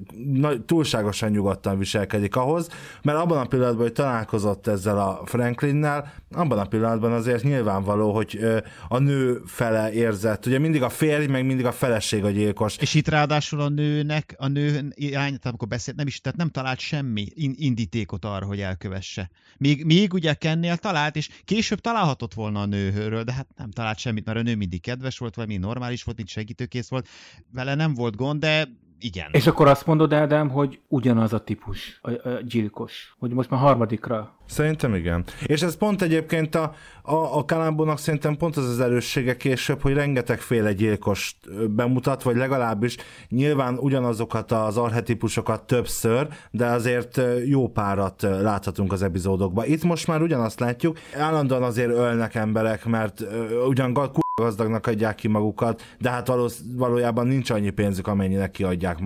[0.65, 2.67] túlságosan nyugodtan viselkedik ahhoz,
[3.01, 8.39] mert abban a pillanatban, hogy találkozott ezzel a Franklinnel, abban a pillanatban azért nyilvánvaló, hogy
[8.87, 10.45] a nő fele érzett.
[10.45, 12.77] Ugye mindig a férj, meg mindig a feleség a gyilkos.
[12.77, 16.49] És itt ráadásul a nőnek, a nő irány, tehát amikor beszélt, nem is, tehát nem
[16.49, 19.29] talált semmi indítékot arra, hogy elkövesse.
[19.57, 23.97] Míg, míg ugye Kennél talált, és később találhatott volna a nőhőről, de hát nem talált
[23.97, 27.07] semmit, mert a nő mindig kedves volt, vagy mi normális volt, így segítőkész volt.
[27.51, 28.69] Vele nem volt gond, de
[29.03, 29.27] igen.
[29.31, 33.59] És akkor azt mondod, Ádám, hogy ugyanaz a típus, a, a gyilkos, hogy most már
[33.59, 34.37] harmadikra.
[34.45, 35.23] Szerintem igen.
[35.45, 39.93] És ez pont egyébként a, a, a Kalambónak szerintem pont az az erőssége később, hogy
[39.93, 41.35] rengetegféle gyilkost
[41.71, 42.97] bemutat, vagy legalábbis
[43.29, 49.65] nyilván ugyanazokat az arhetipusokat többször, de azért jó párat láthatunk az epizódokban.
[49.65, 53.23] Itt most már ugyanazt látjuk, állandóan azért ölnek emberek, mert
[53.67, 53.93] ugyan
[54.35, 58.99] gazdagnak adják ki magukat, de hát valósz, valójában nincs annyi pénzük, amennyire kiadják,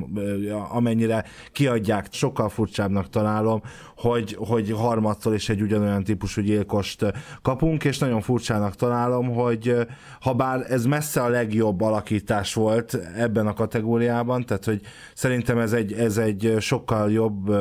[0.70, 2.08] amennyire kiadják.
[2.12, 3.62] Sokkal furcsábbnak találom,
[3.98, 9.76] hogy, hogy harmadszor is egy ugyanolyan típusú gyilkost kapunk, és nagyon furcsának találom, hogy
[10.22, 14.82] ha bár ez messze a legjobb alakítás volt ebben a kategóriában, tehát hogy
[15.14, 17.56] szerintem ez egy, ez egy sokkal jobb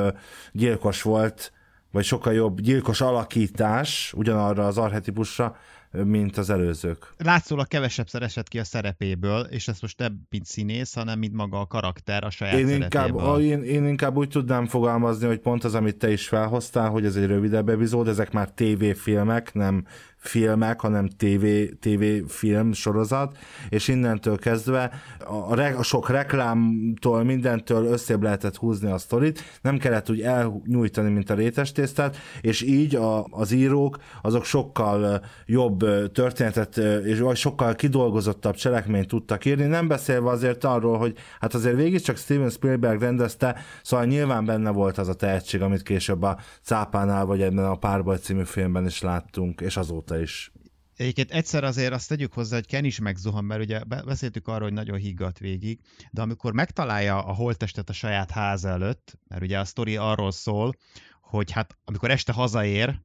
[0.52, 1.52] gyilkos volt,
[1.92, 5.56] vagy sokkal jobb gyilkos alakítás ugyanarra az arhetipusra,
[6.04, 7.14] mint az előzők.
[7.16, 11.60] Látszólag kevesebbszer esett ki a szerepéből, és ez most nem mint színész, hanem mint maga
[11.60, 15.74] a karakter a saját én inkább, én, én inkább úgy tudnám fogalmazni, hogy pont az,
[15.74, 19.86] amit te is felhoztál, hogy ez egy rövidebb epizód, ezek már tévéfilmek, nem
[20.26, 21.46] filmek, hanem TV,
[21.80, 23.36] TV film sorozat,
[23.68, 24.90] és innentől kezdve
[25.24, 31.10] a, re, a sok reklámtól, mindentől összébb lehetett húzni a sztorit, nem kellett úgy elnyújtani,
[31.10, 37.36] mint a rétes tésztát, és így a, az írók azok sokkal jobb történetet, és vagy
[37.36, 42.50] sokkal kidolgozottabb cselekményt tudtak írni, nem beszélve azért arról, hogy hát azért végig csak Steven
[42.50, 47.64] Spielberg rendezte, szóval nyilván benne volt az a tehetség, amit később a Cápánál, vagy ebben
[47.64, 50.52] a Párbaj című filmben is láttunk, és azóta is.
[50.96, 54.72] Egyébként egyszer azért azt tegyük hozzá, hogy Ken is megzuhan, mert ugye beszéltük arról, hogy
[54.72, 59.64] nagyon higgadt végig, de amikor megtalálja a holttestet a saját ház előtt, mert ugye a
[59.64, 60.74] sztori arról szól,
[61.20, 63.00] hogy hát amikor este hazaér,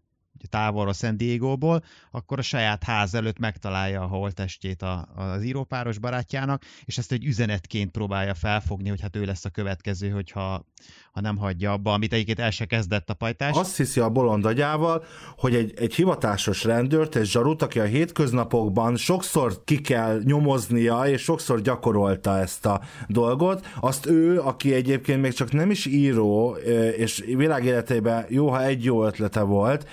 [0.47, 6.63] távolra San Diego-ból, akkor a saját ház előtt megtalálja a holtestjét a, az írópáros barátjának,
[6.86, 10.65] és ezt egy üzenetként próbálja felfogni, hogy hát ő lesz a következő, hogyha
[11.12, 13.58] ha nem hagyja abba, amit egyébként el se kezdett a pajtás.
[13.58, 15.04] Azt hiszi a bolond agyával,
[15.38, 21.21] hogy egy, egy hivatásos rendőrt, egy zsarut, aki a hétköznapokban sokszor ki kell nyomoznia, és
[21.21, 26.56] sokszor gyakorolta ezt a dolgot, azt ő, aki egyébként még csak nem is író,
[26.97, 29.88] és világéletében jó, ha egy jó ötlete volt,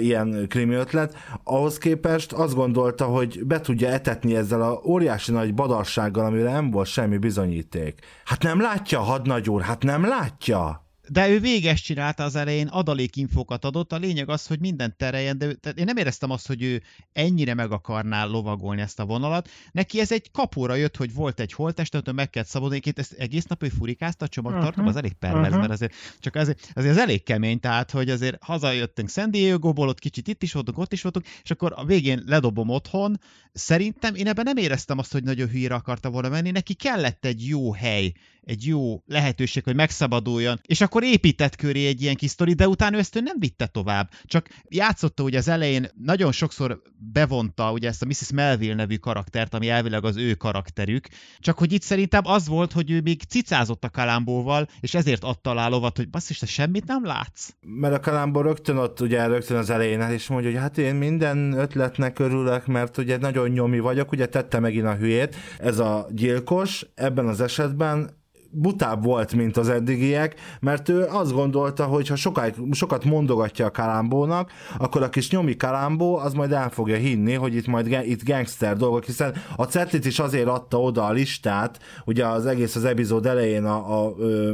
[0.00, 1.14] ilyen krimi ötlet,
[1.44, 6.70] ahhoz képest azt gondolta, hogy be tudja etetni ezzel a óriási nagy badarsággal, amire nem
[6.70, 7.98] volt semmi bizonyíték.
[8.24, 13.64] Hát nem látja, hadnagy úr, hát nem látja de ő véges csinálta az elején, adalékinfokat
[13.64, 16.82] adott, a lényeg az, hogy minden tereljen, de tehát én nem éreztem azt, hogy ő
[17.12, 19.48] ennyire meg akarná lovagolni ezt a vonalat.
[19.72, 23.44] Neki ez egy kapóra jött, hogy volt egy holtest, hogy meg kellett szabadulni, ezt egész
[23.44, 24.88] nap ő furikázta a csomagtartóba, uh-huh.
[24.88, 25.60] az elég pervers, uh-huh.
[25.60, 29.98] mert azért, csak azért, azért az elég kemény, tehát hogy azért hazajöttünk San Diego-ból, ott
[29.98, 33.20] kicsit itt is voltunk, ott is voltunk, és akkor a végén ledobom otthon.
[33.52, 37.46] Szerintem én ebben nem éreztem azt, hogy nagyon hülyére akarta volna menni, neki kellett egy
[37.46, 38.12] jó hely,
[38.44, 42.68] egy jó lehetőség, hogy megszabaduljon, és akkor akkor épített köré egy ilyen kis sztori, de
[42.68, 44.10] utána ezt ő nem vitte tovább.
[44.24, 46.82] Csak játszotta ugye az elején, nagyon sokszor
[47.12, 48.32] bevonta ugye ezt a Mrs.
[48.32, 51.08] Melville nevű karaktert, ami elvileg az ő karakterük,
[51.38, 55.50] csak hogy itt szerintem az volt, hogy ő még cicázott a Kalambóval, és ezért adta
[55.50, 57.48] alá lovat, hogy basszus, te semmit nem látsz.
[57.60, 60.94] Mert a Kalambó rögtön ott ugye rögtön az elején el, és mondja, hogy hát én
[60.94, 65.36] minden ötletnek örülök, mert ugye nagyon nyomi vagyok, ugye tette megint a hülyét.
[65.58, 68.18] Ez a gyilkos ebben az esetben
[68.50, 73.70] butább volt, mint az eddigiek, mert ő azt gondolta, hogy ha sokáig, sokat mondogatja a
[73.70, 78.24] Kalambónak, akkor a kis nyomi Kalambó az majd el fogja hinni, hogy itt majd itt
[78.24, 82.84] gangster dolgok, hiszen a Cetlit is azért adta oda a listát, ugye az egész az
[82.84, 84.52] epizód elején, a, a, ö,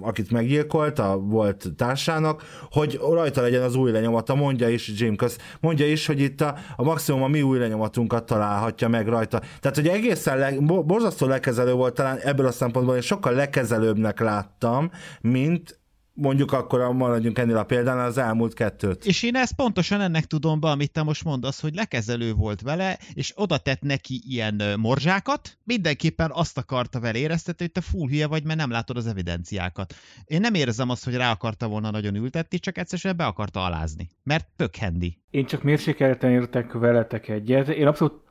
[0.00, 5.86] akit meggyilkolta, volt társának, hogy rajta legyen az új lenyomata, mondja is Jim Kösz, mondja
[5.86, 9.40] is, hogy itt a, a maximum a mi új lenyomatunkat találhatja meg rajta.
[9.60, 14.20] Tehát, hogy egészen le, borzasztó lekezelő volt talán ebből a szempontból, hogy sokkal sokkal lekezelőbbnek
[14.20, 14.90] láttam,
[15.20, 15.78] mint
[16.12, 19.06] mondjuk akkor maradjunk ennél a példánál az elmúlt kettőt.
[19.06, 22.98] És én ezt pontosan ennek tudom be, amit te most mondasz, hogy lekezelő volt vele,
[23.14, 28.26] és oda tett neki ilyen morzsákat, mindenképpen azt akarta vele éreztetni, hogy te full hülye
[28.26, 29.94] vagy, mert nem látod az evidenciákat.
[30.24, 34.08] Én nem érzem azt, hogy rá akarta volna nagyon ültetni, csak egyszerűen be akarta alázni,
[34.22, 35.18] mert tök hendi.
[35.30, 37.68] Én csak mérsékelten értek veletek egyet.
[37.68, 38.22] Én abszolút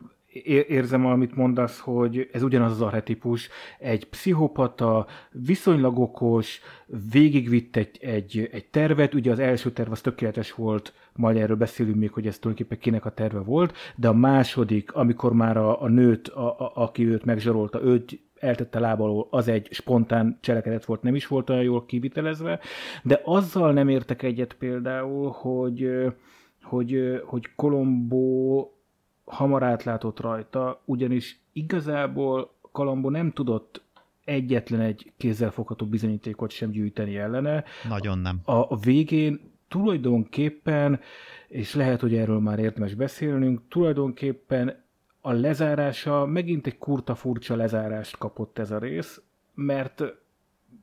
[0.45, 3.49] érzem, amit mondasz, hogy ez ugyanaz az arhetipus,
[3.79, 6.61] egy pszichopata, viszonylag okos,
[7.11, 11.95] végigvitt egy, egy, egy tervet, ugye az első terv az tökéletes volt, majd erről beszélünk
[11.95, 15.87] még, hogy ez tulajdonképpen kinek a terve volt, de a második, amikor már a, a
[15.87, 21.15] nőt, a, a, aki őt megzsarolta, őt eltette lábalól, az egy spontán cselekedet volt, nem
[21.15, 22.59] is volt olyan jól kivitelezve,
[23.03, 25.89] de azzal nem értek egyet például, hogy,
[26.61, 28.73] hogy, hogy Kolombó
[29.29, 33.81] hamar átlátott rajta, ugyanis igazából Kalambó nem tudott
[34.25, 37.63] egyetlen egy kézzelfogható bizonyítékot sem gyűjteni ellene.
[37.89, 38.39] Nagyon nem.
[38.43, 40.99] A, a végén tulajdonképpen,
[41.47, 44.83] és lehet, hogy erről már érdemes beszélnünk, tulajdonképpen
[45.21, 49.21] a lezárása megint egy kurta furcsa lezárást kapott ez a rész,
[49.53, 50.03] mert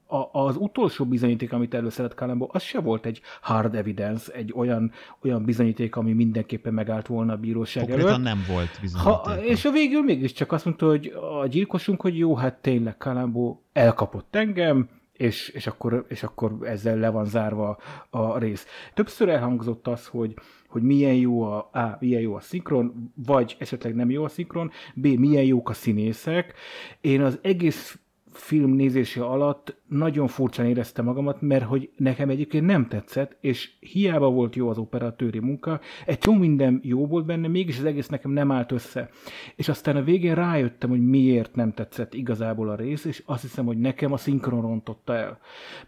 [0.07, 4.93] a, az utolsó bizonyíték, amit előszedett Kalambó, az se volt egy hard evidence, egy olyan,
[5.23, 8.25] olyan bizonyíték, ami mindenképpen megállt volna a bíróság Konkrétan előtt.
[8.25, 9.13] nem volt bizonyíték.
[9.13, 13.63] Ha, és a végül mégiscsak azt mondta, hogy a gyilkosunk, hogy jó, hát tényleg Kalambó
[13.73, 17.79] elkapott engem, és, és, akkor, és akkor ezzel le van zárva
[18.11, 18.67] a rész.
[18.95, 20.35] Többször elhangzott az, hogy,
[20.69, 24.71] hogy milyen jó a, A, milyen jó a szinkron, vagy esetleg nem jó a szinkron,
[24.95, 26.55] B, milyen jók a színészek.
[27.01, 27.99] Én az egész
[28.37, 34.31] film nézése alatt nagyon furcsán éreztem magamat, mert hogy nekem egyébként nem tetszett, és hiába
[34.31, 38.31] volt jó az operatőri munka, egy csomó minden jó volt benne, mégis az egész nekem
[38.31, 39.11] nem állt össze.
[39.57, 43.65] És aztán a végén rájöttem, hogy miért nem tetszett igazából a rész, és azt hiszem,
[43.65, 45.39] hogy nekem a szinkron rontotta el.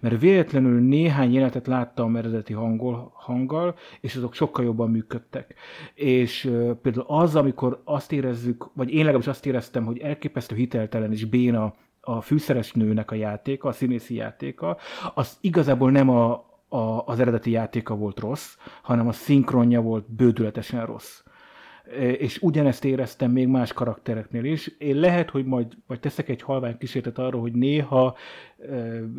[0.00, 5.54] Mert véletlenül néhány jelenetet láttam eredeti hangol, hanggal, és azok sokkal jobban működtek.
[5.94, 11.12] És uh, például az, amikor azt érezzük, vagy én legalábbis azt éreztem, hogy elképesztő hiteltelen
[11.12, 11.74] és béna
[12.09, 14.77] a fűszeres nőnek a játéka, a színészi játéka,
[15.14, 16.33] az igazából nem a,
[16.68, 21.23] a, az eredeti játéka volt rossz, hanem a szinkronja volt bődületesen rossz.
[22.18, 24.66] És ugyanezt éreztem még más karaktereknél is.
[24.79, 28.16] Én lehet, hogy majd, majd teszek egy halvány kísérletet arra, hogy néha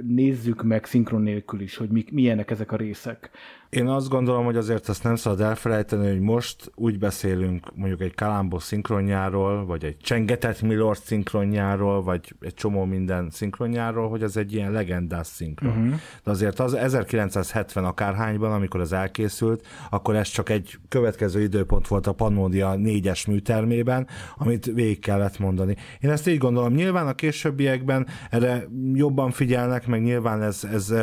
[0.02, 3.30] nézzük meg szinkron nélkül is, hogy mi, milyenek ezek a részek.
[3.70, 8.16] Én azt gondolom, hogy azért azt nem szabad elfelejteni, hogy most úgy beszélünk mondjuk egy
[8.16, 14.54] Kalambó szinkronjáról, vagy egy Csengetett Milord szinkronjáról, vagy egy csomó minden szinkronjáról, hogy az egy
[14.54, 15.72] ilyen legendás szinkron.
[15.72, 16.00] Uh-huh.
[16.24, 22.08] De azért az 1970 akárhányban, amikor az elkészült, akkor ez csak egy következő időpont volt
[22.08, 25.76] a Pannonia négyes műtermében, amit végig kellett mondani.
[26.00, 26.74] Én ezt így gondolom.
[26.74, 30.94] Nyilván a későbbiekben erre jobban jobban figyelnek, meg nyilván ez, ez,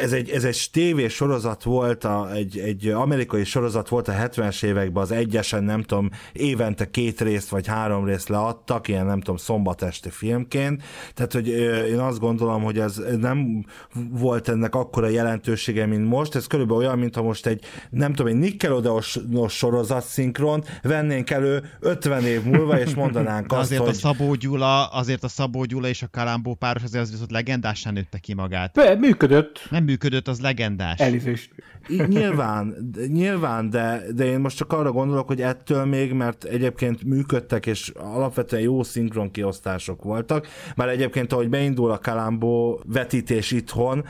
[0.00, 4.64] ez, egy, ez egy tévés sorozat volt, a, egy, egy amerikai sorozat volt a 70-es
[4.64, 9.36] években, az egyesen nem tudom, évente két részt vagy három részt leadtak, ilyen nem tudom,
[9.36, 10.82] szombatesti filmként,
[11.14, 11.48] tehát hogy
[11.88, 13.64] én azt gondolom, hogy ez nem
[14.10, 18.38] volt ennek akkora jelentősége, mint most, ez körülbelül olyan, mintha most egy, nem tudom, egy
[18.38, 19.18] Nickelodeos
[19.48, 23.90] sorozat szinkron vennénk elő 50 év múlva, és mondanánk azt, azért hogy...
[23.90, 27.90] a Szabó Gyula, azért a Szabó Gyula és a Kalambó páros azért az viszont legendássá
[27.90, 28.72] nőtte ki magát.
[28.72, 29.66] Be, működött.
[29.70, 30.98] Nem működött, az legendás.
[30.98, 31.50] Elnézést.
[31.88, 32.74] Nyilván,
[33.06, 37.92] nyilván, de, de én most csak arra gondolok, hogy ettől még, mert egyébként működtek, és
[37.96, 44.04] alapvetően jó szinkron kiosztások voltak, mert egyébként, ahogy beindul a Kalambó vetítés itthon,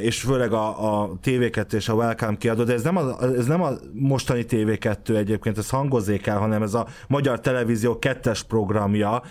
[0.00, 3.62] és főleg a, a TV2 és a Welcome kiadó, de ez nem a, ez nem
[3.62, 9.22] a mostani TV2 egyébként, ez hangozzék el, hanem ez a Magyar Televízió kettes programja,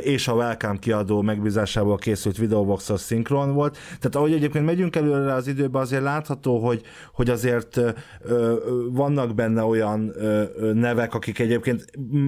[0.00, 3.72] és a Welcome kiadó megbízásából készült videoboxos szinkron volt.
[3.72, 6.82] Tehát ahogy egyébként megyünk előre az időbe, azért látható, hogy,
[7.12, 7.76] hogy azért
[8.20, 8.54] ö,
[8.92, 11.84] vannak benne olyan ö, nevek, akik egyébként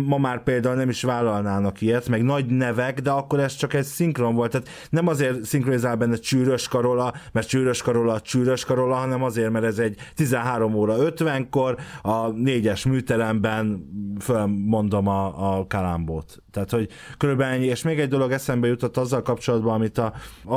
[0.06, 3.85] ma már például nem is vállalnának ilyet, meg nagy nevek, de akkor ez csak egy
[3.85, 4.50] szinkron volt.
[4.50, 9.64] Tehát nem azért szinkronizál benne Csűrös Karola, mert Csűrös Karola Csűrös Karola, hanem azért, mert
[9.64, 13.88] ez egy 13 óra 50-kor a négyes műteremben
[14.20, 16.42] fölmondom a, a kalambót.
[16.50, 17.66] Tehát, hogy körülbelül ennyi.
[17.66, 20.12] És még egy dolog eszembe jutott azzal kapcsolatban, amit a,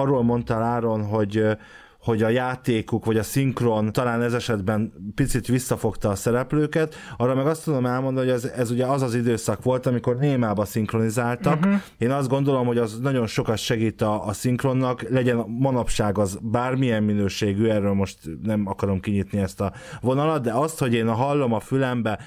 [0.05, 1.47] arról mondtál Áron, hogy
[2.05, 7.47] hogy a játékuk, vagy a szinkron talán ez esetben picit visszafogta a szereplőket, arra meg
[7.47, 11.57] azt tudom elmondani, hogy ez, ez ugye az az időszak volt, amikor némába szinkronizáltak.
[11.57, 11.81] Uh-huh.
[11.97, 17.03] Én azt gondolom, hogy az nagyon sokat segít a, a szinkronnak, legyen manapság az bármilyen
[17.03, 21.59] minőségű, erről most nem akarom kinyitni ezt a vonalat, de azt, hogy én hallom a
[21.59, 22.19] fülembe,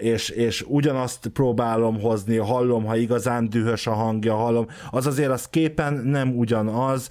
[0.00, 5.48] és, és ugyanazt próbálom hozni, hallom, ha igazán dühös a hangja, hallom, az azért az
[5.48, 7.08] képen nem ugyanaz.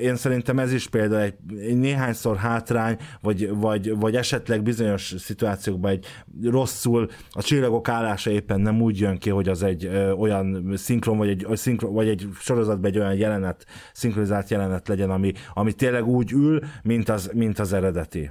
[0.00, 1.34] Én szerintem ez is például egy
[1.74, 6.06] néhányszor hátrány, vagy, vagy, vagy esetleg bizonyos szituációkban egy
[6.42, 11.16] rosszul, a csillagok állása éppen nem úgy jön ki, hogy az egy ö, olyan szinkron,
[11.16, 16.06] vagy egy, szinkron, vagy egy sorozatban egy olyan jelenet, szinkronizált jelenet legyen, ami, ami tényleg
[16.06, 18.30] úgy ül, mint az, mint az eredeti.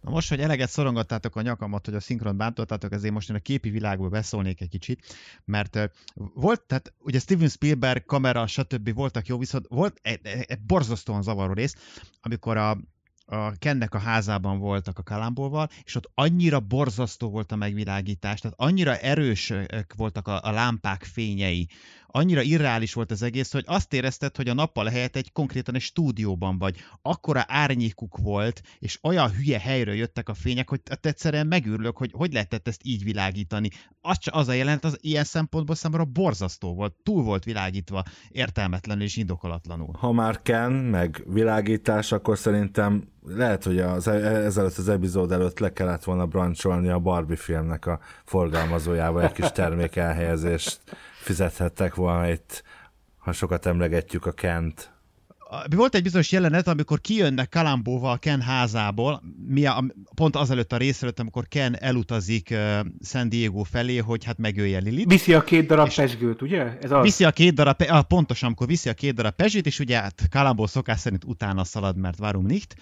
[0.00, 3.40] Na most, hogy eleget szorongattátok a nyakamat, hogy a szinkron bántottátok, ezért most én a
[3.40, 5.04] képi világból beszólnék egy kicsit,
[5.44, 8.94] mert volt, tehát ugye Steven Spielberg, kamera, stb.
[8.94, 11.74] voltak jó, viszont volt egy, egy, egy borzasztóan zavaró rész,
[12.20, 12.70] amikor a,
[13.24, 18.56] a Kennek a házában voltak a Kalambolval, és ott annyira borzasztó volt a megvilágítás, tehát
[18.60, 21.68] annyira erősek voltak a, a lámpák fényei,
[22.12, 25.80] annyira irreális volt az egész, hogy azt érezted, hogy a nappal helyett egy konkrétan egy
[25.80, 26.76] stúdióban vagy.
[27.02, 32.32] Akkora árnyékuk volt, és olyan hülye helyről jöttek a fények, hogy egyszerűen megűrlök, hogy hogy
[32.32, 33.68] lehetett ezt így világítani.
[34.00, 39.16] Az, az a jelent, az ilyen szempontból számomra borzasztó volt, túl volt világítva, értelmetlenül és
[39.16, 39.94] indokolatlanul.
[39.98, 45.58] Ha már Ken, meg világítás, akkor szerintem lehet, hogy az, e- ezelőtt az epizód előtt
[45.58, 50.80] le kellett volna brancsolni a Barbie filmnek a forgalmazójába egy kis termék elhelyezést
[51.20, 52.62] fizethettek volna itt,
[53.18, 54.90] ha sokat emlegetjük a Kent.
[55.70, 59.84] Volt egy bizonyos jelenet, amikor kijönnek Kalambóval Ken házából, mi a,
[60.14, 64.78] pont azelőtt a rész előtt, amikor Ken elutazik uh, San Diego felé, hogy hát megölje
[64.78, 65.08] Lilit.
[65.08, 66.78] Viszi a két darab pesgőt, ugye?
[66.80, 67.02] Ez az.
[67.02, 70.28] Viszi a két darab, ah, pontosan, amikor viszi a két darab pesgőt, és ugye hát
[70.30, 72.76] Kalambó szokás szerint utána szalad, mert várum nicht.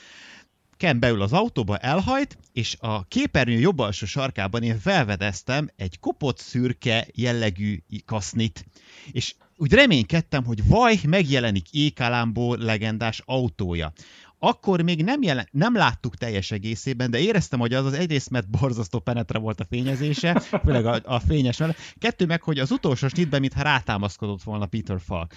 [0.77, 6.39] Ken beül az autóba, elhajt, és a képernyő jobb alsó sarkában én felvedeztem egy kopott
[6.39, 8.65] szürke jellegű kasznit.
[9.13, 13.93] És úgy reménykedtem, hogy vaj, megjelenik Ékalámbó legendás autója.
[14.39, 18.51] Akkor még nem, jelen, nem láttuk teljes egészében, de éreztem, hogy az az egyrészt, mert
[18.51, 21.77] borzasztó penetre volt a fényezése, főleg a, a fényes mellett.
[21.99, 25.33] Kettő meg, hogy az utolsó snitben, mintha rátámaszkodott volna Peter Falk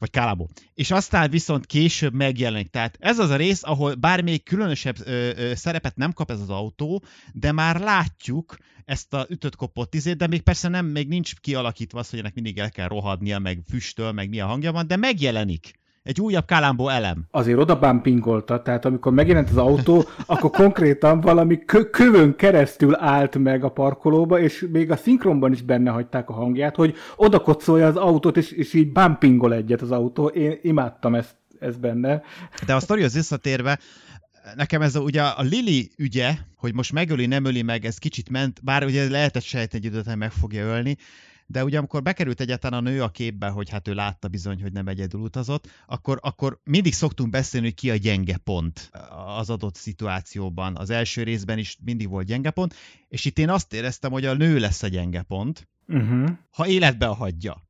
[0.00, 0.50] vagy Kálábó.
[0.74, 2.70] És aztán viszont később megjelenik.
[2.70, 6.50] Tehát ez az a rész, ahol bármelyik különösebb ö, ö, szerepet nem kap ez az
[6.50, 11.34] autó, de már látjuk ezt a ütött kopott izét, de még persze nem, még nincs
[11.34, 14.86] kialakítva az, hogy ennek mindig el kell rohadnia, meg füstöl, meg mi a hangja van,
[14.86, 15.79] de megjelenik.
[16.02, 17.26] Egy újabb Kalambó elem.
[17.30, 23.38] Azért oda bumpingolta, tehát amikor megjelent az autó, akkor konkrétan valami kö- kövön keresztül állt
[23.38, 27.86] meg a parkolóba, és még a szinkronban is benne hagyták a hangját, hogy oda kocolja
[27.86, 30.26] az autót, és, és így bumpingol egyet az autó.
[30.26, 32.22] Én imádtam ezt, ezt benne.
[32.66, 33.78] De a sztorihoz visszatérve,
[34.54, 38.30] nekem ez a, ugye a Lili ügye, hogy most megöli, nem öli meg, ez kicsit
[38.30, 40.96] ment, bár ugye lehetett sejteni egy időt, hogy meg fogja ölni,
[41.50, 44.72] de ugye amikor bekerült egyáltalán a nő a képbe, hogy hát ő látta bizony, hogy
[44.72, 48.90] nem egyedül utazott, akkor, akkor mindig szoktunk beszélni, hogy ki a gyenge pont
[49.36, 50.76] az adott szituációban.
[50.76, 52.74] Az első részben is mindig volt gyenge pont,
[53.08, 56.28] és itt én azt éreztem, hogy a nő lesz a gyenge pont, uh-huh.
[56.50, 57.69] ha életbe hagyja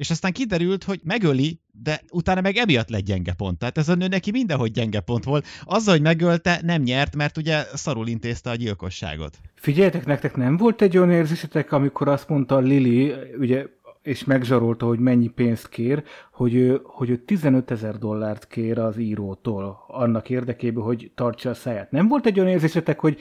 [0.00, 3.58] és aztán kiderült, hogy megöli, de utána meg emiatt lett gyenge pont.
[3.58, 5.46] Tehát ez a nő neki mindenhogy gyenge pont volt.
[5.64, 9.38] Azzal, hogy megölte, nem nyert, mert ugye szarul intézte a gyilkosságot.
[9.54, 13.66] Figyeljetek, nektek nem volt egy olyan érzésetek, amikor azt mondta Lili, ugye
[14.02, 18.98] és megzsarolta, hogy mennyi pénzt kér, hogy ő, hogy ő 15 ezer dollárt kér az
[18.98, 21.90] írótól annak érdekében, hogy tartsa a száját.
[21.90, 23.18] Nem volt egy olyan érzésetek, hogy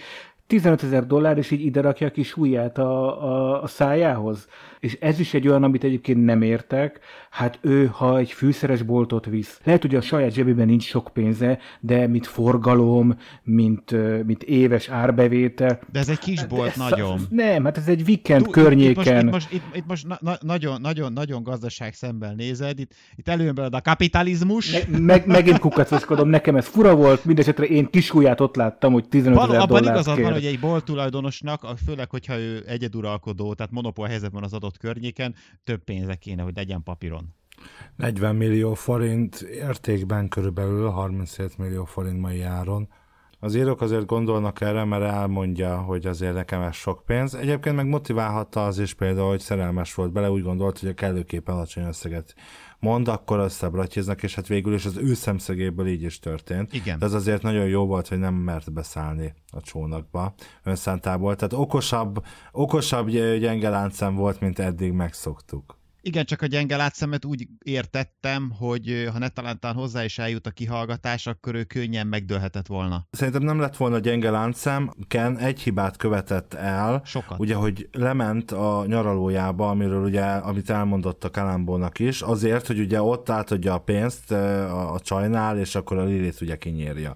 [0.50, 4.48] 15 ezer dollár, és így ide rakja a kis ujját a, a, a szájához.
[4.80, 7.00] És ez is egy olyan, amit egyébként nem értek.
[7.30, 11.60] Hát ő, ha egy fűszeres boltot visz, lehet, hogy a saját zsebében nincs sok pénze,
[11.80, 13.92] de mint forgalom, mint,
[14.26, 15.80] mint éves árbevétel.
[15.92, 17.20] De ez egy kis bolt, ez, nagyon.
[17.30, 19.26] Nem, hát ez egy weekend du, környéken.
[19.26, 22.80] Itt most, itt most, itt, itt most na, na, nagyon, nagyon, nagyon gazdaság szemben nézed,
[22.80, 24.72] itt, itt előjön belőle a kapitalizmus.
[24.72, 29.38] Me, meg, megint kukacoskodom, nekem ez fura volt, mindesetre én kis ott láttam, hogy 15
[29.38, 30.24] ezer dollárt Abban igazad kér.
[30.24, 35.36] van, hogy egy bolt tulajdonosnak, főleg, hogyha ő egyeduralkodó, tehát monopól helyzetben az adott környéken,
[35.64, 37.36] több pénze kéne, hogy legyen papíron.
[37.96, 42.90] 40 millió forint értékben körülbelül 37 millió forint mai áron.
[43.42, 47.36] Az írók azért gondolnak erre, mert elmondja, hogy azért nekem ez sok pénz.
[47.36, 51.56] Egyébként meg motiválhatta az is például, hogy szerelmes volt bele, úgy gondolt, hogy a kellőképpen
[51.56, 52.36] alacsony összeget
[52.80, 56.74] mond, akkor összebratjiznak, és hát végül is az ő szemszögéből így is történt.
[56.74, 57.00] Igen.
[57.00, 60.34] De ez azért nagyon jó volt, hogy nem mert beszállni a csónakba
[60.64, 61.36] önszántából.
[61.36, 65.79] Tehát okosabb, okosabb gyenge láncszem volt, mint eddig megszoktuk.
[66.02, 70.52] Igen, csak a gyenge látszemet úgy értettem, hogy ha ne talántán hozzá is eljut a
[70.52, 73.08] kihallgatás, akkor ő könnyen megdőlhetett volna.
[73.12, 77.02] Szerintem nem lett volna gyenge láncszem, Ken egy hibát követett el.
[77.06, 77.40] Sokat.
[77.40, 83.02] Ugye, hogy lement a nyaralójába, amiről ugye, amit elmondott a Kalambónak is, azért, hogy ugye
[83.02, 87.16] ott átadja a pénzt a, a csajnál, és akkor a Lilit ugye kinyírja.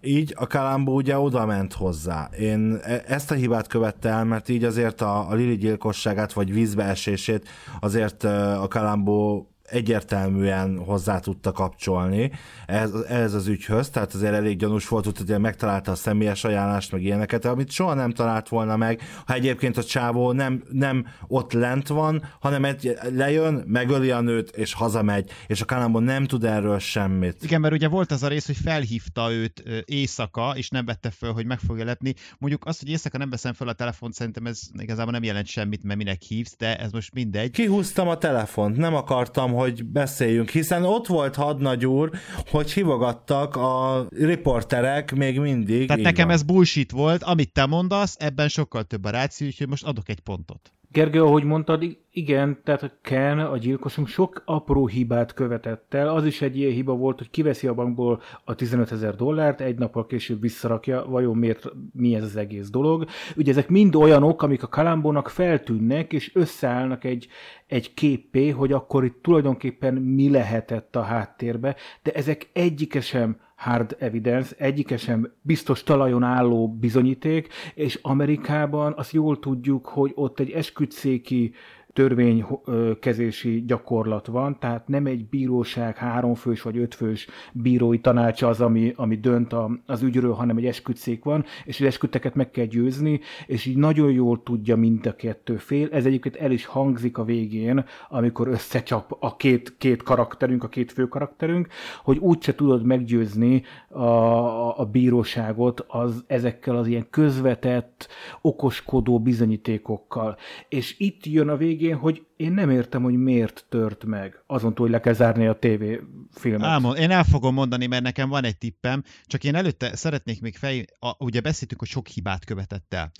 [0.00, 2.28] Így a Kalambó ugye oda ment hozzá.
[2.38, 6.52] Én e, ezt a hibát követte el, mert így azért a, a Lili gyilkosságát, vagy
[6.52, 7.48] vízbeesését
[7.80, 12.30] azért a Kalambó egyértelműen hozzá tudta kapcsolni
[12.66, 17.02] ehhez, ehhez az ügyhöz, tehát azért elég gyanús volt, hogy megtalálta a személyes ajánlást, meg
[17.02, 21.88] ilyeneket, amit soha nem talált volna meg, ha egyébként a csávó nem, nem ott lent
[21.88, 26.78] van, hanem egy, lejön, megöli a nőt, és hazamegy, és a Kalambon nem tud erről
[26.78, 27.42] semmit.
[27.42, 31.32] Igen, mert ugye volt az a rész, hogy felhívta őt éjszaka, és nem vette föl,
[31.32, 32.14] hogy meg fogja lepni.
[32.38, 35.82] Mondjuk azt, hogy éjszaka nem veszem föl a telefont, szerintem ez igazából nem jelent semmit,
[35.82, 37.50] mert minek hívsz, de ez most mindegy.
[37.50, 42.10] Kihúztam a telefont, nem akartam, hogy beszéljünk, hiszen ott volt hadnagy úr,
[42.50, 45.86] hogy hívogattak a riporterek még mindig.
[45.86, 46.34] Tehát nekem van.
[46.34, 50.20] ez bullshit volt, amit te mondasz, ebben sokkal több a ráció, úgyhogy most adok egy
[50.20, 50.72] pontot.
[50.92, 56.08] Gergő, ahogy mondtad, igen, tehát Ken, a gyilkosunk sok apró hibát követett el.
[56.08, 59.78] Az is egy ilyen hiba volt, hogy kiveszi a bankból a 15 ezer dollárt, egy
[59.78, 63.06] nappal később visszarakja, vajon miért, mi ez az egész dolog.
[63.36, 67.28] Ugye ezek mind olyanok, amik a Kalambónak feltűnnek, és összeállnak egy,
[67.66, 73.96] egy képé, hogy akkor itt tulajdonképpen mi lehetett a háttérbe, de ezek egyike sem hard
[73.98, 80.50] evidence, egyike sem biztos talajon álló bizonyíték, és Amerikában azt jól tudjuk, hogy ott egy
[80.50, 81.52] esküdszéki
[81.92, 89.16] törvénykezési gyakorlat van, tehát nem egy bíróság háromfős vagy ötfős bírói tanácsa az, ami, ami
[89.16, 93.66] dönt a, az ügyről, hanem egy esküdszék van, és az esküdteket meg kell győzni, és
[93.66, 95.88] így nagyon jól tudja mind a kettő fél.
[95.92, 100.92] Ez egyébként el is hangzik a végén, amikor összecsap a két, két karakterünk, a két
[100.92, 101.68] fő karakterünk,
[102.02, 108.08] hogy úgyse tudod meggyőzni a, a, bíróságot az, ezekkel az ilyen közvetett,
[108.40, 110.36] okoskodó bizonyítékokkal.
[110.68, 114.42] És itt jön a végén végén, hogy én nem értem, hogy miért tört meg.
[114.46, 115.84] Azon túl, hogy le kell zárni a TV
[116.30, 116.68] filmet.
[116.68, 120.56] Álmond, én el fogom mondani, mert nekem van egy tippem, csak én előtte szeretnék még
[120.56, 120.84] fej...
[120.98, 123.10] A, ugye beszéltük, hogy sok hibát követett el.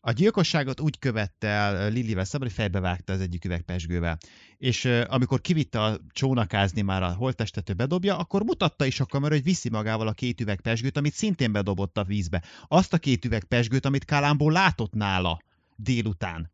[0.00, 4.18] A gyilkosságot úgy követte el Lilivel szemben, hogy fejbevágta az egyik üvegpesgővel.
[4.58, 9.42] És amikor kivitte a csónakázni már a holttestető bedobja, akkor mutatta is a kamera, hogy
[9.42, 12.42] viszi magával a két üvegpesgőt, amit szintén bedobott a vízbe.
[12.68, 15.38] Azt a két üvegpesgőt, amit Kalámból látott nála
[15.76, 16.50] délután.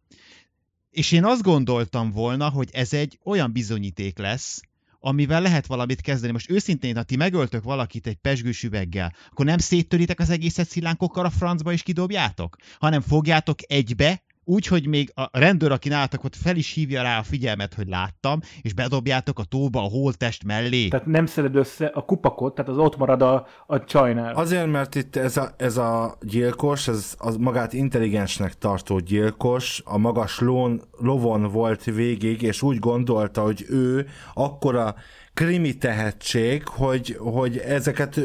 [0.91, 4.61] És én azt gondoltam volna, hogy ez egy olyan bizonyíték lesz,
[5.01, 6.32] amivel lehet valamit kezdeni.
[6.32, 11.24] Most őszintén, ha ti megöltök valakit egy pesgős üveggel, akkor nem széttöritek az egészet szilánkokkal
[11.24, 16.36] a francba és kidobjátok, hanem fogjátok egybe, úgy, hogy még a rendőr, aki nálatok ott
[16.36, 20.88] fel is hívja rá a figyelmet, hogy láttam, és bedobjátok a tóba a holtest mellé.
[20.88, 24.34] Tehát nem szeded össze a kupakot, tehát az ott marad a, a csajnál.
[24.34, 29.99] Azért, mert itt ez a, ez a gyilkos, ez az magát intelligensnek tartó gyilkos, a
[29.99, 34.95] magas lón, lovon volt végig, és úgy gondolta, hogy ő akkora
[35.35, 38.20] krimi tehetség, hogy, hogy ezeket,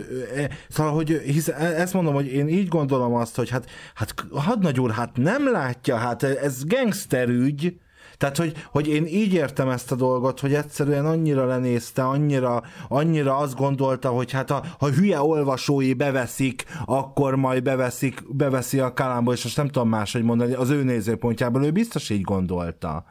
[0.69, 4.91] szóval, hogy hisz, ezt mondom, hogy én így gondolom azt, hogy hát, hát hadnagy úr,
[4.91, 7.79] hát nem látja, hát ez gangsterügy,
[8.17, 13.37] tehát, hogy, hogy én így értem ezt a dolgot, hogy egyszerűen annyira lenézte, annyira, annyira
[13.37, 19.33] azt gondolta, hogy hát ha, ha hülye olvasói beveszik, akkor majd beveszik, beveszi a kalámból,
[19.33, 23.05] és most nem tudom máshogy mondani, az ő nézőpontjából ő biztos így gondolta.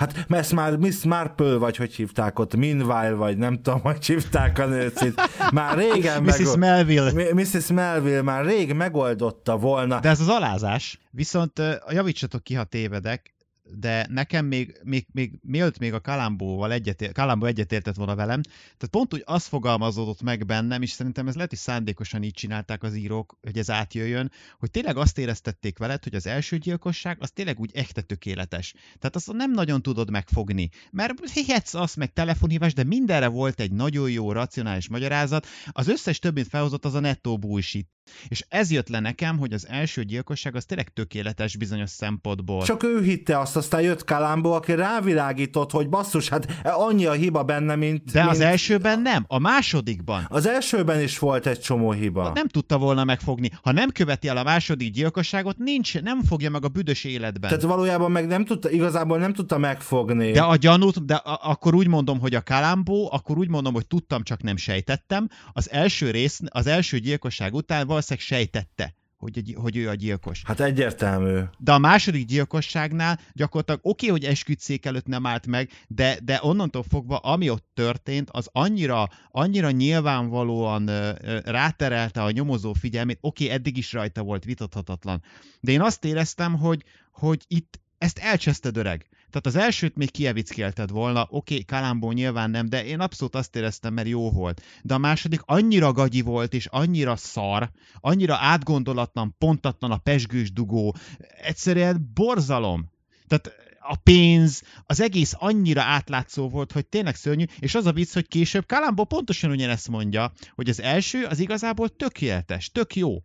[0.00, 4.58] Hát ezt már Miss Marple, vagy hogy hívták ott, Minville, vagy nem tudom, hogy hívták
[4.58, 5.14] a nőt.
[5.52, 6.38] Már régen Mrs.
[6.38, 6.58] Meg...
[6.58, 7.32] Melville.
[7.32, 7.66] Mrs.
[7.66, 10.00] Melville már rég megoldotta volna.
[10.00, 10.98] De ez az alázás.
[11.10, 13.34] Viszont javítsatok ki, ha tévedek,
[13.78, 18.88] de nekem még, még, még mielőtt még a Kalambóval egyetért, Kalambó egyetértett volna velem, tehát
[18.90, 22.94] pont úgy az fogalmazódott meg bennem, és szerintem ez lehet, hogy szándékosan így csinálták az
[22.94, 27.60] írók, hogy ez átjöjjön, hogy tényleg azt éreztették veled, hogy az első gyilkosság az tényleg
[27.60, 28.74] úgy echte tökéletes.
[28.98, 33.72] Tehát azt nem nagyon tudod megfogni, mert hihetsz azt meg telefonhívás, de mindenre volt egy
[33.72, 37.88] nagyon jó, racionális magyarázat, az összes többit felhozott az a nettó bullshit.
[38.28, 42.64] És ez jött le nekem, hogy az első gyilkosság az tényleg tökéletes bizonyos szempontból.
[42.64, 47.42] Csak ő hitte azt, aztán jött Kalambó, aki rávilágított, hogy basszus, hát annyi a hiba
[47.42, 48.12] benne, mint...
[48.12, 48.32] De mint...
[48.32, 50.26] az elsőben nem, a másodikban.
[50.28, 52.30] Az elsőben is volt egy csomó hiba.
[52.34, 53.50] Nem tudta volna megfogni.
[53.62, 57.50] Ha nem követi el a második gyilkosságot, nincs, nem fogja meg a büdös életben.
[57.50, 60.30] Tehát valójában meg nem tudta, igazából nem tudta megfogni.
[60.30, 63.86] De a gyanút, de a, akkor úgy mondom, hogy a Kalambó, akkor úgy mondom, hogy
[63.86, 65.28] tudtam, csak nem sejtettem.
[65.52, 70.42] Az első rész, az első gyilkosság után valószínűleg sejtette, hogy, hogy ő a gyilkos.
[70.44, 71.40] Hát egyértelmű.
[71.58, 76.38] De a második gyilkosságnál gyakorlatilag oké, okay, hogy esküdszék előtt nem állt meg, de, de
[76.42, 83.18] onnantól fogva, ami ott történt, az annyira, annyira nyilvánvalóan ö, ö, ráterelte a nyomozó figyelmét,
[83.20, 85.22] oké, okay, eddig is rajta volt, vitathatatlan.
[85.60, 89.08] De én azt éreztem, hogy, hogy itt ezt elcseszted öreg.
[89.30, 93.56] Tehát az elsőt még kievickelted volna, oké, okay, Kalambó nyilván nem, de én abszolút azt
[93.56, 94.62] éreztem, mert jó volt.
[94.82, 97.70] De a második annyira gagyi volt, és annyira szar,
[98.00, 100.94] annyira átgondolatlan, pontatlan a pesgős dugó,
[101.42, 102.90] egyszerűen borzalom.
[103.26, 108.12] Tehát a pénz, az egész annyira átlátszó volt, hogy tényleg szörnyű, és az a vicc,
[108.12, 113.22] hogy később Kalambó pontosan ugyanezt mondja, hogy az első az igazából tökéletes, tök jó.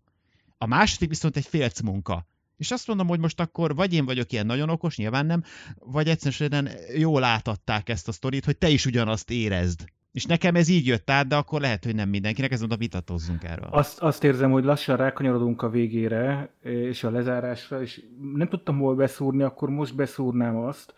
[0.57, 2.27] A második viszont egy félc munka.
[2.57, 5.43] És azt mondom, hogy most akkor vagy én vagyok ilyen nagyon okos, nyilván nem,
[5.79, 9.85] vagy egyszerűen jól átadták ezt a sztorit, hogy te is ugyanazt érezd.
[10.11, 13.43] És nekem ez így jött át, de akkor lehet, hogy nem mindenkinek, ez mondta, vitatozzunk
[13.43, 13.67] erről.
[13.71, 18.01] Azt, azt érzem, hogy lassan rákanyarodunk a végére, és a lezárásra, és
[18.33, 20.93] nem tudtam hol beszúrni, akkor most beszúrnám azt.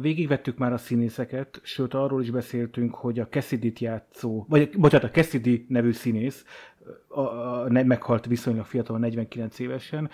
[0.00, 5.12] Végigvettük már a színészeket, sőt arról is beszéltünk, hogy a cassidy játszó, vagy bocsánat, a
[5.12, 6.44] Cassidy nevű színész,
[7.08, 10.10] a, a, meghalt viszonylag fiatal, 49 évesen,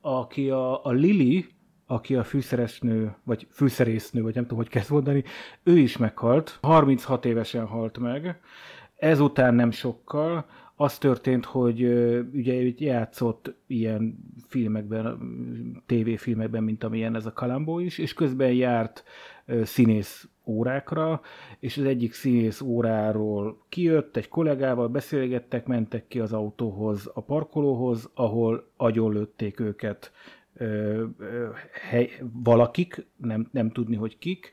[0.00, 1.46] aki a, a Lili,
[1.86, 5.24] aki a fűszeresnő, vagy fűszerésznő, vagy nem tudom, hogy kezd mondani,
[5.62, 8.40] ő is meghalt, 36 évesen halt meg,
[8.96, 10.46] ezután nem sokkal,
[10.80, 11.84] az történt, hogy
[12.32, 15.18] ugye játszott ilyen filmekben,
[15.86, 19.04] tévéfilmekben, mint amilyen ez a Kalambó is, és közben járt
[19.62, 21.20] színész órákra,
[21.58, 28.10] és az egyik színész óráról kijött, egy kollégával beszélgettek, mentek ki az autóhoz, a parkolóhoz,
[28.14, 30.12] ahol agyonlőtték őket
[31.88, 32.10] hely,
[32.42, 34.50] valakik, nem, nem tudni, hogy kik.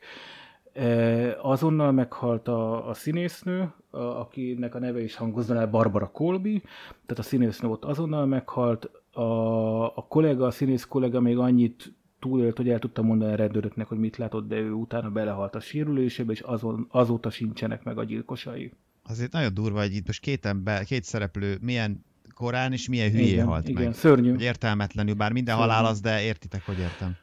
[1.42, 7.18] Azonnal meghalt a, a színésznő, a, akinek a neve is hangozna el Barbara Colby, tehát
[7.18, 12.68] a színésznő ott azonnal meghalt, a, a kollega, a színész kollega még annyit túlélt, hogy
[12.68, 16.40] el tudta mondani a rendőröknek, hogy mit látott, de ő utána belehalt a sérülésébe, és
[16.40, 18.72] azon, azóta sincsenek meg a gyilkosai.
[19.02, 22.04] Azért nagyon durva, hogy itt most két ember, két szereplő milyen
[22.34, 23.94] korán és milyen hülyé igen, halt igen, meg.
[23.94, 24.30] szörnyű.
[24.30, 25.72] Hogy értelmetlenül, bár minden szörnyű.
[25.72, 27.16] halál az, de értitek, hogy értem.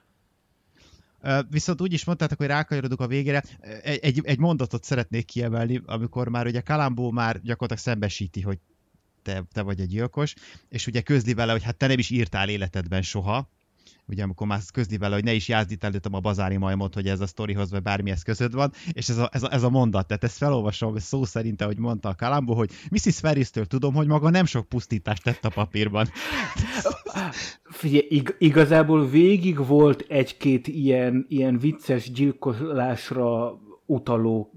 [1.49, 3.43] Viszont úgy is mondtátok, hogy rákanyarodunk a végére.
[3.83, 8.59] Egy, egy mondatot szeretnék kiemelni, amikor már ugye Kalambó már gyakorlatilag szembesíti, hogy
[9.21, 10.33] te, te vagy egy gyilkos,
[10.69, 13.49] és ugye közli vele, hogy hát te nem is írtál életedben soha,
[14.07, 17.21] ugye amikor már közli vele, hogy ne is jázdít előttem a bazári majmot, hogy ez
[17.21, 20.23] a sztorihoz vagy bármihez között van, és ez a, ez a, ez a mondat, tehát
[20.23, 23.19] ezt felolvasom szó szerint, ahogy mondta a Kalambó, hogy Mrs.
[23.19, 26.07] Ferris-től tudom, hogy maga nem sok pusztítást tett a papírban.
[27.63, 34.51] Figyelj, ig- igazából végig volt egy-két ilyen, ilyen vicces gyilkolásra utaló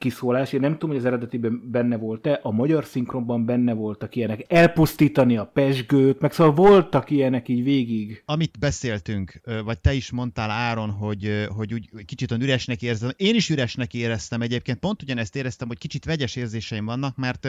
[0.00, 0.52] kiszólás.
[0.52, 4.44] Én nem tudom, hogy az eredetiben benne volt-e, a magyar szinkronban benne voltak ilyenek.
[4.48, 8.22] Elpusztítani a pesgőt, meg szóval voltak ilyenek így végig.
[8.24, 13.10] Amit beszéltünk, vagy te is mondtál Áron, hogy, hogy úgy kicsit üresnek érzem.
[13.16, 17.48] Én is üresnek éreztem egyébként, pont ugyanezt éreztem, hogy kicsit vegyes érzéseim vannak, mert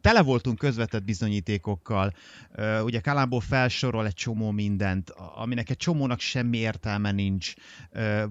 [0.00, 2.12] tele voltunk közvetett bizonyítékokkal.
[2.84, 7.54] Ugye Kalából felsorol egy csomó mindent, aminek egy csomónak semmi értelme nincs,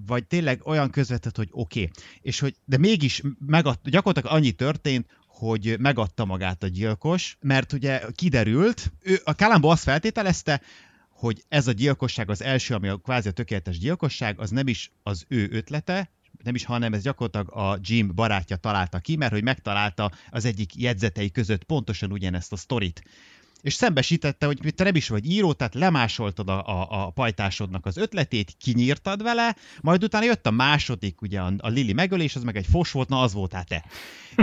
[0.06, 1.80] vagy tényleg olyan közvetett, hogy oké.
[1.80, 1.92] Okay.
[2.20, 3.22] És hogy, de mégis
[3.54, 9.68] megadt, gyakorlatilag annyi történt, hogy megadta magát a gyilkos, mert ugye kiderült, ő, a Kalambó
[9.68, 10.60] azt feltételezte,
[11.10, 14.92] hogy ez a gyilkosság az első, ami a kvázi a tökéletes gyilkosság, az nem is
[15.02, 16.10] az ő ötlete,
[16.42, 20.76] nem is, hanem ez gyakorlatilag a Jim barátja találta ki, mert hogy megtalálta az egyik
[20.76, 23.02] jegyzetei között pontosan ugyanezt a sztorit
[23.64, 27.96] és szembesítette, hogy te nem is vagy író, tehát lemásoltad a, a, a pajtásodnak az
[27.96, 32.56] ötletét, kinyírtad vele, majd utána jött a második, ugye a, a Lili megölés, az meg
[32.56, 33.84] egy fos volt, na az voltál te.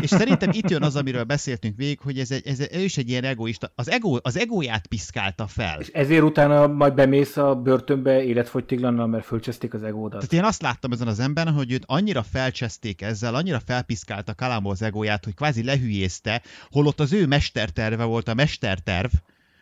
[0.01, 3.09] És szerintem itt jön az, amiről beszéltünk végig, hogy ez, egy, ez, ez is egy
[3.09, 5.79] ilyen egoista, az, ego, az egóját piszkálta fel.
[5.79, 10.19] És ezért utána majd bemész a börtönbe életfogytiglannal, mert fölcseszték az egódat.
[10.19, 14.69] Tehát én azt láttam ezen az emberen, hogy őt annyira felcseszték ezzel, annyira felpiszkálta Kalambó
[14.69, 19.10] az egóját, hogy kvázi lehülyézte, holott az ő mesterterve volt a mesterterv,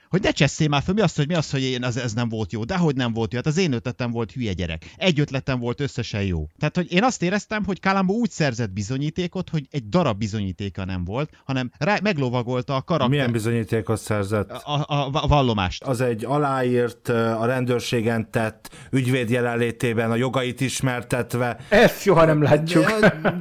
[0.09, 2.29] hogy ne cseszél már fel, mi az, hogy mi az, hogy én, az, ez nem
[2.29, 4.85] volt jó, de hogy nem volt jó, hát az én ötletem volt hülye gyerek.
[4.97, 6.47] Egy ötletem volt összesen jó.
[6.57, 11.03] Tehát, hogy én azt éreztem, hogy Kalambó úgy szerzett bizonyítékot, hogy egy darab bizonyítéka nem
[11.03, 13.09] volt, hanem rá, meglovagolta a karakter.
[13.09, 14.51] Milyen bizonyítékot szerzett?
[14.51, 15.83] A, a, a vallomást.
[15.83, 21.57] Az egy aláírt, a rendőrségen tett ügyvéd jelenlétében a jogait ismertetve.
[21.69, 22.85] Ezt soha nem látjuk.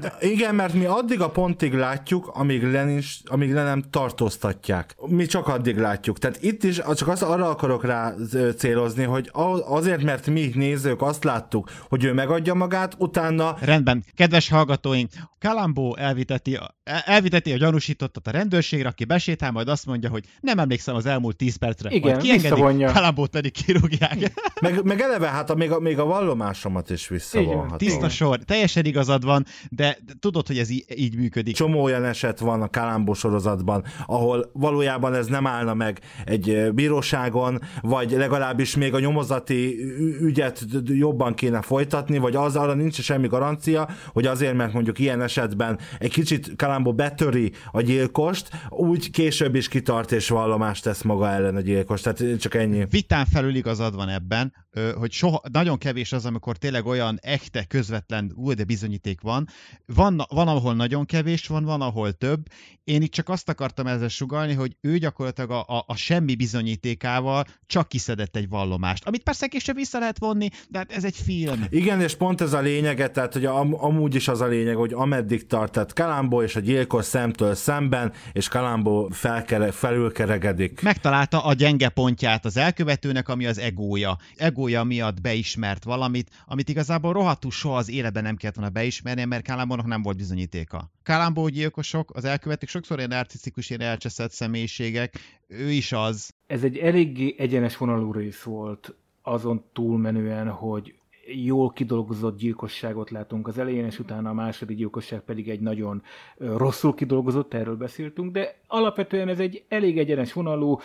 [0.01, 4.97] De, igen, mert mi addig a pontig látjuk, amíg le, nincs, amíg le nem tartóztatják.
[5.07, 6.19] Mi csak addig látjuk.
[6.19, 8.15] Tehát itt is csak az, arra akarok rá
[8.57, 9.31] célozni, hogy
[9.67, 13.57] azért, mert mi nézők azt láttuk, hogy ő megadja magát, utána...
[13.61, 14.05] Rendben.
[14.15, 20.11] Kedves hallgatóink, Kalambó elviteti, a, elviteti a gyanúsítottat a rendőrségre, aki besétál, majd azt mondja,
[20.11, 21.91] hogy nem emlékszem az elmúlt 10 percre.
[21.91, 24.33] Igen, majd kiengedik, Kalambót pedig kirúgják.
[24.61, 27.79] meg, meg eleve, hát a, még, a, még a vallomásomat is visszavonhat.
[27.79, 31.55] Tiszta sor, teljesen igazad van, de tudod, hogy ez így, így működik.
[31.55, 37.61] Csomó olyan eset van a Kalambó sorozatban, ahol valójában ez nem állna meg egy bíróságon,
[37.81, 39.77] vagy legalábbis még a nyomozati
[40.21, 45.23] ügyet jobban kéne folytatni, vagy az arra nincs semmi garancia, hogy azért, mert mondjuk ilyen
[45.23, 51.29] esetben egy kicsit Kalambó betöri a gyilkost, úgy később is kitart és vallomást tesz maga
[51.29, 52.01] ellen a gyilkos.
[52.01, 52.87] Tehát csak ennyi.
[52.91, 54.53] Vitán felül igazad van ebben,
[54.99, 59.47] hogy soha, nagyon kevés az, amikor tényleg olyan echte, közvetlen, új, de bizonyíték van.
[59.87, 62.47] Van, van, ahol nagyon kevés van, van, ahol több.
[62.85, 67.45] Én itt csak azt akartam ezzel sugalni, hogy ő gyakorlatilag a, a, a semmi bizonyítékával
[67.66, 71.64] csak kiszedett egy vallomást, amit persze később vissza lehet vonni, de hát ez egy film.
[71.70, 74.93] Igen, és pont ez a lényege, tehát hogy am, amúgy is az a lényeg, hogy
[74.93, 80.82] ameddig tart, tehát Kalambó és a gyilkos szemtől szemben, és Kalambó felkere, felülkeregedik.
[80.82, 84.16] Megtalálta a gyenge pontját az elkövetőnek, ami az egója.
[84.36, 89.47] Egója miatt beismert valamit, amit igazából rohadtul soha az életben nem kellett volna beismerni, mert
[89.47, 90.91] Kalambónak nem volt bizonyítéka.
[91.09, 95.15] Kalambó gyilkosok, az elkövetők sokszor ilyen narcisztikus, ilyen elcseszett személyiségek,
[95.47, 96.35] ő is az.
[96.47, 100.95] Ez egy eléggé egyenes vonalú rész volt, azon túlmenően, hogy
[101.27, 106.03] jól kidolgozott gyilkosságot látunk az elején, és utána a második gyilkosság pedig egy nagyon
[106.37, 110.79] rosszul kidolgozott, erről beszéltünk, de alapvetően ez egy elég egyenes vonalú,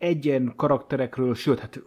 [0.00, 1.82] egyen karakterekről, sőt, hát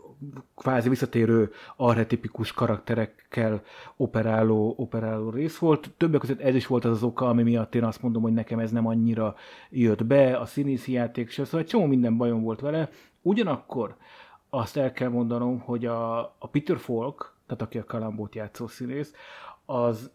[0.55, 3.63] kvázi visszatérő arhetipikus karakterekkel
[3.97, 5.91] operáló, operáló rész volt.
[5.97, 8.59] Többek között ez is volt az az oka, ami miatt én azt mondom, hogy nekem
[8.59, 9.35] ez nem annyira
[9.69, 12.89] jött be, a színészi játék se, szóval csomó minden bajom volt vele.
[13.21, 13.95] Ugyanakkor
[14.49, 19.13] azt el kell mondanom, hogy a, a Peter Falk, tehát aki a Kalambót játszó színész,
[19.65, 20.11] az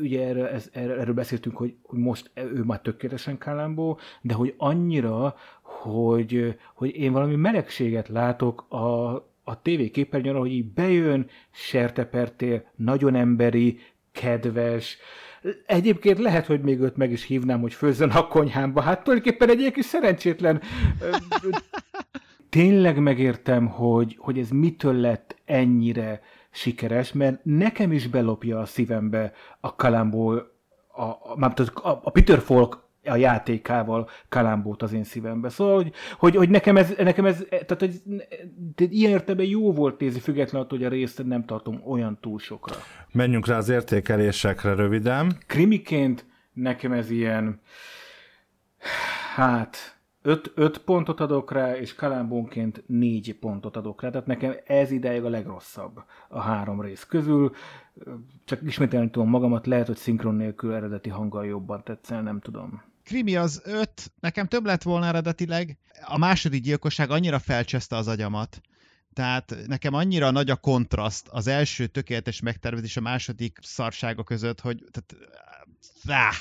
[0.00, 5.34] ugye erről, ez, erről beszéltünk, hogy, hogy most ő már tökéletesen Kalambó, de hogy annyira,
[5.62, 13.14] hogy, hogy én valami melegséget látok a, a TV képernyőn, hogy így bejön, sertepertél, nagyon
[13.14, 13.78] emberi,
[14.12, 14.98] kedves,
[15.66, 18.80] Egyébként lehet, hogy még őt meg is hívnám, hogy főzzön a konyhámba.
[18.80, 20.60] Hát tulajdonképpen egy ilyen kis szerencsétlen
[22.48, 26.20] tényleg megértem, hogy, hogy ez mitől lett ennyire
[26.56, 31.52] sikeres, mert nekem is belopja a szívembe a Kalambó, a, a,
[31.82, 35.48] a, a Peter Falk a játékával Kalambót az én szívembe.
[35.48, 38.02] Szóval, hogy, hogy, hogy nekem ez, nekem ez tehát, hogy,
[38.74, 42.38] tehát ilyen értelemben jó volt nézni, függetlenül attól, hogy a részt nem tartom olyan túl
[42.38, 42.74] sokra.
[43.12, 45.36] Menjünk rá az értékelésekre röviden.
[45.46, 47.60] Krimiként nekem ez ilyen,
[49.34, 49.95] hát
[50.26, 54.10] 5 pontot adok rá, és Kalambónként 4 pontot adok rá.
[54.10, 57.52] Tehát nekem ez ideig a legrosszabb a három rész közül.
[58.44, 62.82] Csak ismételni tudom magamat, lehet, hogy szinkron nélkül eredeti hanggal jobban tetszel, nem tudom.
[63.04, 65.78] Krimi az 5, nekem több lett volna eredetileg.
[66.04, 68.60] A második gyilkosság annyira felcseszte az agyamat,
[69.12, 74.84] tehát nekem annyira nagy a kontraszt az első tökéletes megtervezés a második szarsága között, hogy
[74.90, 75.28] tehát,
[76.08, 76.36] áh,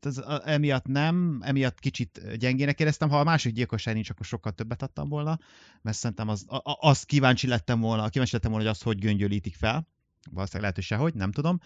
[0.00, 3.08] ez, emiatt nem, emiatt kicsit gyengének éreztem.
[3.08, 5.38] Ha a másik gyilkosság nincs, akkor sokkal többet adtam volna,
[5.82, 6.46] mert szerintem az,
[6.80, 9.88] az kíváncsi lettem volna, kíváncsi lettem volna, hogy azt hogy göngyölítik fel.
[10.30, 11.60] Valószínűleg lehet, hogy sehogy, nem tudom.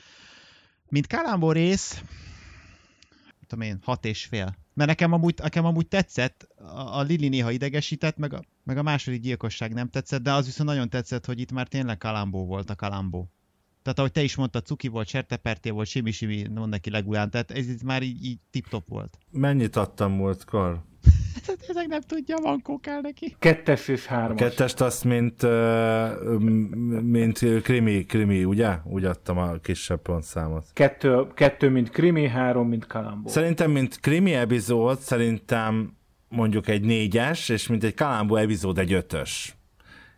[0.88, 2.02] Mint Kalambó rész,
[3.46, 4.56] tudom én, hat és fél.
[4.74, 8.82] Mert nekem amúgy, nekem amúgy tetszett, a, a Lili néha idegesített, meg a, meg a
[8.82, 12.70] második gyilkosság nem tetszett, de az viszont nagyon tetszett, hogy itt már tényleg Kalambó volt
[12.70, 13.30] a Kalambó.
[13.86, 17.68] Tehát ahogy te is mondtad, cuki volt, serteperté volt, simi-simi, mond neki legulán, tehát ez
[17.68, 19.18] itt már így, így tip-top volt.
[19.30, 20.82] Mennyit adtam múltkor?
[21.68, 23.36] Ezek nem tudja, van kell neki.
[23.38, 24.38] Kettes és hármas.
[24.38, 25.42] Kettest azt, mint,
[27.02, 28.76] mint krimi, krimi, ugye?
[28.84, 30.64] Úgy adtam a kisebb pontszámot.
[30.72, 33.28] Kettő, kettő mint krimi, három, mint kalambó.
[33.28, 35.96] Szerintem, mint krimi epizód, szerintem
[36.28, 39.56] mondjuk egy négyes, és mint egy kalambó epizód egy ötös.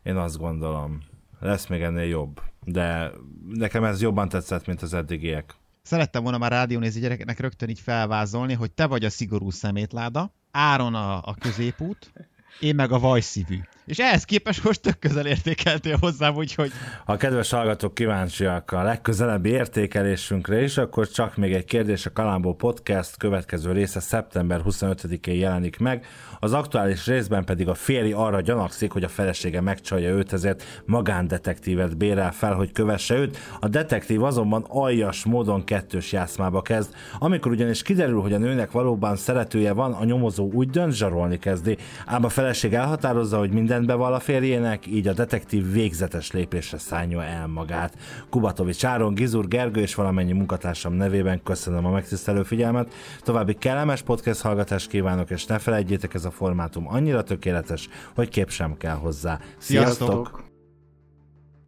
[0.02, 1.02] Én azt gondolom.
[1.40, 2.40] Lesz még ennél jobb.
[2.72, 3.10] De
[3.48, 5.54] nekem ez jobban tetszett, mint az eddigiek.
[5.82, 10.94] Szerettem volna már rádiónézi gyerekeknek rögtön így felvázolni, hogy te vagy a szigorú szemétláda, Áron
[10.94, 12.12] a, a középút,
[12.60, 13.60] én meg a vajszívű.
[13.88, 16.70] És ehhez képest most tök közel értékeltél hozzám, úgyhogy...
[17.04, 22.12] Ha a kedves hallgatók kíváncsiak a legközelebbi értékelésünkre is, akkor csak még egy kérdés, a
[22.12, 26.06] Kalambó Podcast következő része szeptember 25-én jelenik meg,
[26.40, 31.96] az aktuális részben pedig a férj arra gyanakszik, hogy a felesége megcsalja őt, ezért magándetektívet
[31.96, 33.38] bérel fel, hogy kövesse őt.
[33.60, 36.94] A detektív azonban aljas módon kettős játszmába kezd.
[37.18, 41.76] Amikor ugyanis kiderül, hogy a nőnek valóban szeretője van, a nyomozó úgy dönt, zsarolni kezdi.
[42.06, 47.24] Ám a feleség elhatározza, hogy mindent beval a férjének, így a detektív végzetes lépésre szállja
[47.24, 47.94] el magát.
[48.30, 52.94] Kubatovics Áron, Gizur, Gergő és valamennyi munkatársam nevében köszönöm a megtisztelő figyelmet.
[53.22, 58.50] További kellemes podcast hallgatást kívánok, és ne felejtjétek, ez a formátum annyira tökéletes, hogy kép
[58.50, 59.38] sem kell hozzá.
[59.58, 60.08] Sziasztok!
[60.08, 60.47] Sziasztok!